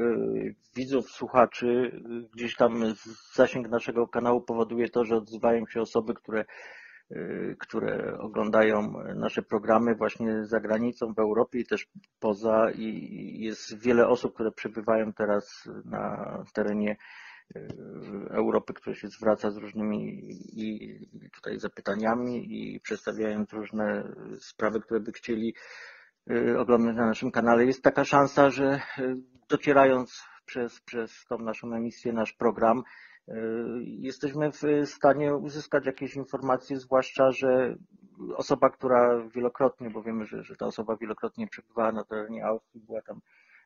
widzów, 0.76 1.10
słuchaczy, 1.10 2.00
gdzieś 2.34 2.56
tam 2.56 2.94
zasięg 3.34 3.68
naszego 3.68 4.08
kanału 4.08 4.40
powoduje 4.40 4.88
to, 4.88 5.04
że 5.04 5.16
odzywają 5.16 5.66
się 5.66 5.80
osoby, 5.80 6.14
które 6.14 6.44
które 7.58 8.18
oglądają 8.18 8.92
nasze 9.14 9.42
programy 9.42 9.94
właśnie 9.94 10.46
za 10.46 10.60
granicą, 10.60 11.14
w 11.14 11.18
Europie 11.18 11.60
i 11.60 11.66
też 11.66 11.88
poza 12.20 12.70
i 12.70 13.36
jest 13.40 13.78
wiele 13.78 14.08
osób, 14.08 14.34
które 14.34 14.52
przebywają 14.52 15.12
teraz 15.12 15.68
na 15.84 16.44
terenie 16.52 16.96
y, 17.56 17.68
Europy, 18.30 18.74
które 18.74 18.96
się 18.96 19.08
zwraca 19.08 19.50
z 19.50 19.56
różnymi 19.56 20.28
i 20.62 20.98
tutaj 21.34 21.58
zapytaniami 21.58 22.46
i 22.48 22.80
przedstawiając 22.80 23.52
różne 23.52 24.12
sprawy, 24.40 24.80
które 24.80 25.00
by 25.00 25.12
chcieli 25.12 25.54
y, 26.30 26.58
oglądać 26.58 26.96
na 26.96 27.06
naszym 27.06 27.30
kanale. 27.30 27.66
Jest 27.66 27.82
taka 27.82 28.04
szansa, 28.04 28.50
że 28.50 28.80
docierając 29.48 30.24
przez, 30.46 30.80
przez 30.80 31.24
tą 31.28 31.38
naszą 31.38 31.72
emisję, 31.74 32.12
nasz 32.12 32.32
program, 32.32 32.82
jesteśmy 33.84 34.50
w 34.52 34.62
stanie 34.84 35.36
uzyskać 35.36 35.86
jakieś 35.86 36.16
informacje, 36.16 36.78
zwłaszcza, 36.78 37.32
że 37.32 37.76
osoba, 38.36 38.70
która 38.70 39.28
wielokrotnie, 39.34 39.90
bo 39.90 40.02
wiemy, 40.02 40.24
że, 40.24 40.42
że 40.42 40.56
ta 40.56 40.66
osoba 40.66 40.96
wielokrotnie 40.96 41.46
przebywała 41.46 41.92
na 41.92 42.04
terenie 42.04 42.44
Austrii, 42.44 42.84
była 42.86 43.02
tam 43.02 43.20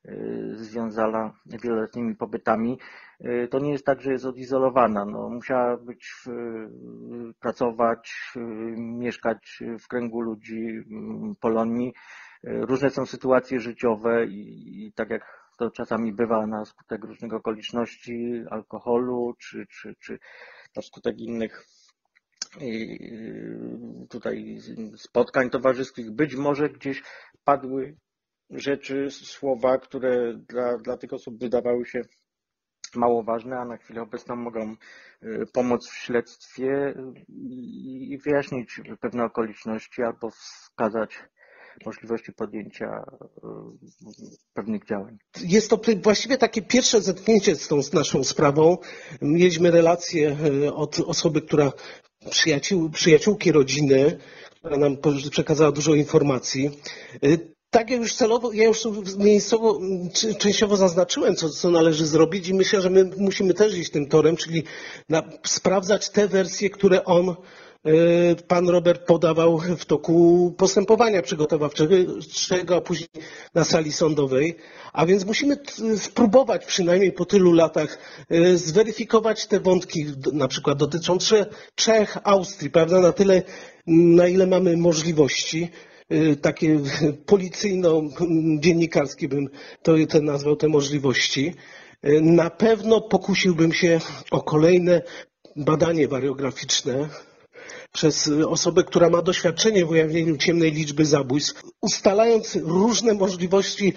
y, 0.09 0.53
związana 0.57 1.33
wieloletnimi 1.46 2.16
pobytami, 2.16 2.79
y, 3.20 3.49
to 3.51 3.59
nie 3.59 3.73
jest 3.73 3.87
tak, 3.87 4.01
że 4.01 4.12
jest 4.12 4.25
odizolowana. 4.25 5.05
No, 5.05 5.29
musiała 5.29 5.77
być, 5.77 6.14
pracować, 7.40 8.33
mieszkać 8.77 9.62
w 9.81 9.88
kręgu 9.88 10.20
ludzi 10.20 10.85
Polonii. 11.40 11.92
Różne 12.42 12.90
są 12.90 13.07
sytuacje 13.07 13.61
życiowe 13.61 14.27
i, 14.27 14.87
i 14.87 14.92
tak 14.92 15.11
jak 15.11 15.39
to 15.61 15.70
czasami 15.70 16.12
bywa 16.12 16.46
na 16.46 16.64
skutek 16.64 17.05
różnych 17.05 17.35
okoliczności, 17.35 18.44
alkoholu, 18.51 19.35
czy, 19.38 19.66
czy, 19.66 19.94
czy 20.01 20.18
na 20.77 20.83
skutek 20.83 21.18
innych 21.18 21.66
tutaj 24.11 24.59
spotkań 24.96 25.51
towarzyskich. 25.51 26.11
Być 26.11 26.37
może 26.37 26.68
gdzieś 26.68 27.03
padły 27.44 27.96
rzeczy, 28.51 29.11
słowa, 29.11 29.79
które 29.79 30.35
dla, 30.49 30.79
dla 30.79 30.96
tych 30.96 31.12
osób 31.12 31.40
wydawały 31.40 31.87
się 31.87 32.03
mało 32.94 33.23
ważne, 33.23 33.59
a 33.59 33.64
na 33.64 33.77
chwilę 33.77 34.03
obecną 34.03 34.37
mogą 34.37 34.77
pomóc 35.53 35.88
w 35.88 35.96
śledztwie 35.96 36.94
i 37.29 38.18
wyjaśnić 38.25 38.81
pewne 39.01 39.25
okoliczności 39.25 40.03
albo 40.03 40.31
wskazać 40.31 41.18
możliwości 41.87 42.33
podjęcia 42.33 43.05
pewnych 44.55 44.87
działań. 44.87 45.19
Jest 45.43 45.71
to 45.71 45.81
właściwie 46.03 46.38
takie 46.38 46.62
pierwsze 46.62 47.01
zetknięcie 47.01 47.57
z 47.57 47.69
tą 47.69 47.83
z 47.83 47.93
naszą 47.93 48.25
sprawą. 48.25 48.79
Mieliśmy 49.23 49.71
relację 49.71 50.37
od 50.75 51.01
osoby, 51.01 51.43
która 51.43 51.73
przyjaciół, 52.31 52.90
przyjaciółki 52.90 53.53
rodziny, 53.53 54.19
która 54.59 54.77
nam 54.77 54.97
przekazała 55.31 55.73
dużo 55.73 55.95
informacji. 55.95 56.71
Tak, 57.71 57.90
ja 57.90 57.97
już 57.97 58.14
celowo, 58.14 58.53
ja 58.53 58.64
już 58.64 58.85
miejscowo, 59.19 59.81
częściowo 60.38 60.77
zaznaczyłem, 60.77 61.37
co, 61.37 61.49
co 61.49 61.71
należy 61.71 62.07
zrobić 62.07 62.49
i 62.49 62.55
myślę, 62.55 62.81
że 62.81 62.90
my 62.90 63.11
musimy 63.16 63.55
też 63.55 63.79
iść 63.79 63.90
tym 63.90 64.07
torem, 64.07 64.37
czyli 64.37 64.62
na, 65.09 65.23
sprawdzać 65.47 66.11
te 66.11 66.29
wersje, 66.29 66.71
które 66.71 67.05
on, 67.05 67.35
pan 68.49 68.69
Robert 68.69 69.07
podawał 69.07 69.59
w 69.59 69.85
toku 69.85 70.55
postępowania 70.59 71.23
przygotowawczego, 71.23 71.95
a 72.77 72.81
później 72.81 73.09
na 73.55 73.64
sali 73.64 73.93
sądowej. 73.93 74.57
A 74.93 75.07
więc 75.07 75.25
musimy 75.25 75.57
spróbować 75.97 76.66
przynajmniej 76.66 77.12
po 77.12 77.25
tylu 77.25 77.53
latach 77.53 77.99
zweryfikować 78.55 79.47
te 79.47 79.61
wątki, 79.61 80.07
na 80.33 80.49
przykład 80.49 80.79
dotyczące 80.79 81.47
Czech, 81.75 82.19
Austrii, 82.25 82.71
prawda, 82.71 83.01
na 83.01 83.12
tyle, 83.12 83.43
na 83.87 84.29
ile 84.29 84.47
mamy 84.47 84.77
możliwości 84.77 85.69
takie 86.43 86.81
policyjno-dziennikarskie 87.27 89.29
bym 89.29 89.49
to 89.83 89.93
nazwał 90.23 90.57
te 90.57 90.69
możliwości. 90.69 91.55
Na 92.23 92.51
pewno 92.51 93.01
pokusiłbym 93.01 93.73
się 93.73 94.01
o 94.31 94.43
kolejne 94.43 95.03
badanie 95.57 96.09
wariograficzne 96.09 97.09
przez 97.92 98.31
osobę, 98.48 98.85
która 98.85 99.11
ma 99.11 99.22
doświadczenie 99.22 99.87
w 99.87 99.90
ujawnieniu 99.90 100.37
ciemnej 100.37 100.72
liczby 100.72 101.05
zabójstw, 101.05 101.62
ustalając 101.81 102.57
różne 102.57 103.14
możliwości 103.14 103.92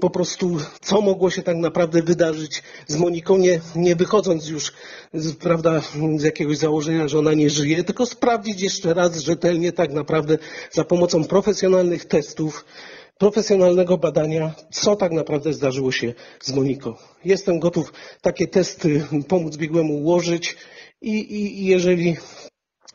po 0.00 0.10
prostu, 0.10 0.56
co 0.80 1.00
mogło 1.00 1.30
się 1.30 1.42
tak 1.42 1.56
naprawdę 1.56 2.02
wydarzyć 2.02 2.62
z 2.86 2.96
Moniką, 2.96 3.36
nie, 3.36 3.60
nie 3.76 3.96
wychodząc 3.96 4.48
już 4.48 4.72
prawda, 5.40 5.80
z 6.16 6.22
jakiegoś 6.22 6.58
założenia, 6.58 7.08
że 7.08 7.18
ona 7.18 7.32
nie 7.32 7.50
żyje, 7.50 7.84
tylko 7.84 8.06
sprawdzić 8.06 8.60
jeszcze 8.62 8.94
raz 8.94 9.16
rzetelnie 9.16 9.72
tak 9.72 9.92
naprawdę 9.92 10.38
za 10.70 10.84
pomocą 10.84 11.24
profesjonalnych 11.24 12.04
testów, 12.04 12.64
profesjonalnego 13.18 13.98
badania, 13.98 14.54
co 14.72 14.96
tak 14.96 15.12
naprawdę 15.12 15.52
zdarzyło 15.52 15.92
się 15.92 16.14
z 16.40 16.52
Moniką. 16.52 16.94
Jestem 17.24 17.58
gotów 17.58 17.92
takie 18.20 18.48
testy 18.48 19.06
pomóc 19.28 19.56
biegłemu 19.56 19.94
ułożyć 19.94 20.56
i, 21.02 21.34
i 21.36 21.66
jeżeli 21.66 22.16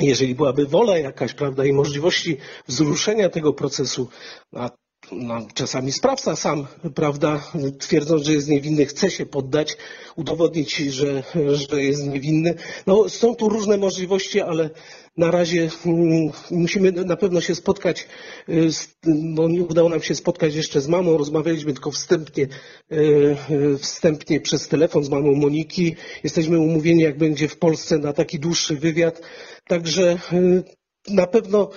jeżeli 0.01 0.35
byłaby 0.35 0.65
wola 0.65 0.97
jakaś, 0.97 1.33
prawda, 1.33 1.65
i 1.65 1.73
możliwości 1.73 2.37
wzruszenia 2.67 3.29
tego 3.29 3.53
procesu, 3.53 4.09
a 4.55 4.69
no, 5.11 5.47
czasami 5.53 5.91
sprawca 5.91 6.35
sam, 6.35 6.67
prawda, 6.95 7.43
twierdząc, 7.79 8.23
że 8.23 8.33
jest 8.33 8.49
niewinny, 8.49 8.85
chce 8.85 9.11
się 9.11 9.25
poddać, 9.25 9.77
udowodnić, 10.15 10.75
że, 10.77 11.23
że 11.69 11.83
jest 11.83 12.07
niewinny. 12.07 12.55
No, 12.87 13.09
są 13.09 13.35
tu 13.35 13.49
różne 13.49 13.77
możliwości, 13.77 14.41
ale 14.41 14.69
na 15.17 15.31
razie 15.31 15.69
mm, 15.85 16.31
musimy 16.51 16.91
na 16.91 17.15
pewno 17.15 17.41
się 17.41 17.55
spotkać, 17.55 18.07
bo 19.35 19.49
nie 19.49 19.63
udało 19.63 19.89
nam 19.89 20.01
się 20.01 20.15
spotkać 20.15 20.55
jeszcze 20.55 20.81
z 20.81 20.87
mamą, 20.87 21.17
rozmawialiśmy 21.17 21.73
tylko 21.73 21.91
wstępnie, 21.91 22.47
wstępnie 23.79 24.41
przez 24.41 24.67
telefon 24.67 25.03
z 25.03 25.09
mamą 25.09 25.35
Moniki. 25.35 25.95
Jesteśmy 26.23 26.59
umówieni, 26.59 27.01
jak 27.01 27.17
będzie 27.17 27.47
w 27.47 27.57
Polsce, 27.57 27.97
na 27.97 28.13
taki 28.13 28.39
dłuższy 28.39 28.75
wywiad. 28.75 29.21
Także 29.67 30.15
na 31.09 31.27
pewno 31.27 31.69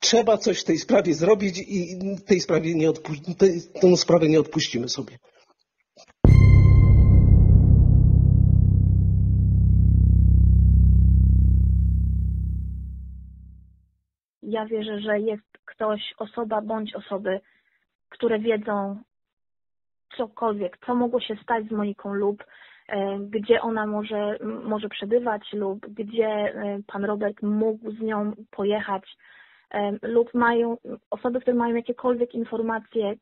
trzeba 0.00 0.36
coś 0.36 0.60
w 0.60 0.64
tej 0.64 0.78
sprawie 0.78 1.14
zrobić 1.14 1.58
i 1.58 1.98
tej 2.26 2.40
sprawie 2.40 2.74
nie 2.74 2.92
tej, 3.38 3.60
tą 3.80 3.96
sprawę 3.96 4.28
nie 4.28 4.40
odpuścimy 4.40 4.88
sobie. 4.88 5.18
Ja 14.42 14.66
wierzę, 14.66 15.00
że 15.00 15.20
jest 15.20 15.42
ktoś, 15.64 16.14
osoba 16.18 16.60
bądź 16.60 16.94
osoby, 16.94 17.40
które 18.08 18.38
wiedzą 18.38 19.02
cokolwiek, 20.16 20.78
co 20.86 20.94
mogło 20.94 21.20
się 21.20 21.36
stać 21.42 21.68
z 21.68 21.70
Moniką 21.70 22.14
lub 22.14 22.44
gdzie 23.20 23.60
ona 23.60 23.86
może, 23.86 24.38
może 24.64 24.88
przebywać 24.88 25.52
lub 25.52 25.86
gdzie 25.86 26.54
pan 26.86 27.04
Robert 27.04 27.42
mógł 27.42 27.90
z 27.90 28.00
nią 28.00 28.32
pojechać 28.50 29.16
lub 30.02 30.34
mają 30.34 30.76
osoby, 31.10 31.40
które 31.40 31.56
mają 31.56 31.74
jakiekolwiek 31.74 32.34
informacje, 32.34 33.14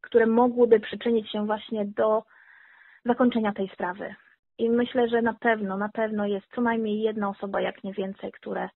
które 0.00 0.26
mogłyby 0.26 0.80
przyczynić 0.80 1.30
się 1.30 1.46
właśnie 1.46 1.84
do 1.84 2.22
zakończenia 3.04 3.52
tej 3.52 3.68
sprawy. 3.68 4.14
I 4.58 4.70
myślę, 4.70 5.08
że 5.08 5.22
na 5.22 5.34
pewno, 5.34 5.76
na 5.76 5.88
pewno 5.88 6.26
jest 6.26 6.46
co 6.54 6.60
najmniej 6.60 7.00
jedna 7.00 7.28
osoba, 7.28 7.60
jak 7.60 7.84
nie 7.84 7.92
więcej, 7.92 8.32
które 8.32 8.68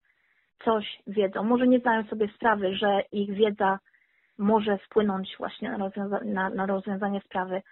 coś 0.64 1.03
wiedzą. 1.07 1.43
Może 1.43 1.67
nie 1.67 1.79
zdają 1.79 2.05
sobie 2.05 2.29
sprawy, 2.37 2.75
że 2.77 3.03
ich 3.12 3.35
wiedza 3.35 3.79
może 4.38 4.79
wpłynąć 4.79 5.35
właśnie 5.38 5.71
na, 5.71 5.79
rozwiąza 5.79 6.21
na, 6.25 6.51
na 6.51 6.67
rozwiązanie 6.67 7.21
sprawy, 7.21 7.62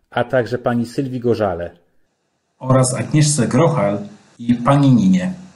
a 0.10 0.24
także 0.24 0.58
pani 0.58 0.86
Sylwii 0.86 1.20
Gorzale 1.20 1.72
oraz 2.60 2.94
Agnieszce 2.94 3.48
Grochal 3.48 4.00
i 4.40 4.56
pani 4.56 4.92
Ninie. 4.92 5.47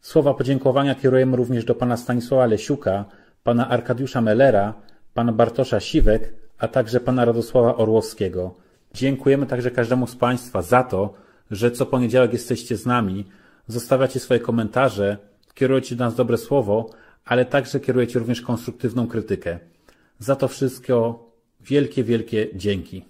Słowa 0.00 0.34
podziękowania 0.34 0.94
kierujemy 0.94 1.36
również 1.36 1.64
do 1.64 1.74
pana 1.74 1.96
Stanisława 1.96 2.46
Lesiuka, 2.46 3.04
pana 3.44 3.68
Arkadiusza 3.68 4.20
Mellera, 4.20 4.74
pana 5.14 5.32
Bartosza 5.32 5.80
Siwek, 5.80 6.34
a 6.58 6.68
także 6.68 7.00
pana 7.00 7.24
Radosława 7.24 7.76
Orłowskiego. 7.76 8.54
Dziękujemy 8.94 9.46
także 9.46 9.70
każdemu 9.70 10.06
z 10.06 10.16
Państwa 10.16 10.62
za 10.62 10.82
to, 10.82 11.14
że 11.50 11.70
co 11.70 11.86
poniedziałek 11.86 12.32
jesteście 12.32 12.76
z 12.76 12.86
nami, 12.86 13.24
zostawiacie 13.66 14.20
swoje 14.20 14.40
komentarze, 14.40 15.16
kierujecie 15.54 15.96
do 15.96 16.04
nas 16.04 16.14
dobre 16.14 16.38
słowo, 16.38 16.90
ale 17.24 17.44
także 17.44 17.80
kierujecie 17.80 18.18
również 18.18 18.42
konstruktywną 18.42 19.06
krytykę. 19.06 19.58
Za 20.18 20.36
to 20.36 20.48
wszystko 20.48 21.26
wielkie, 21.60 22.04
wielkie 22.04 22.48
dzięki. 22.54 23.04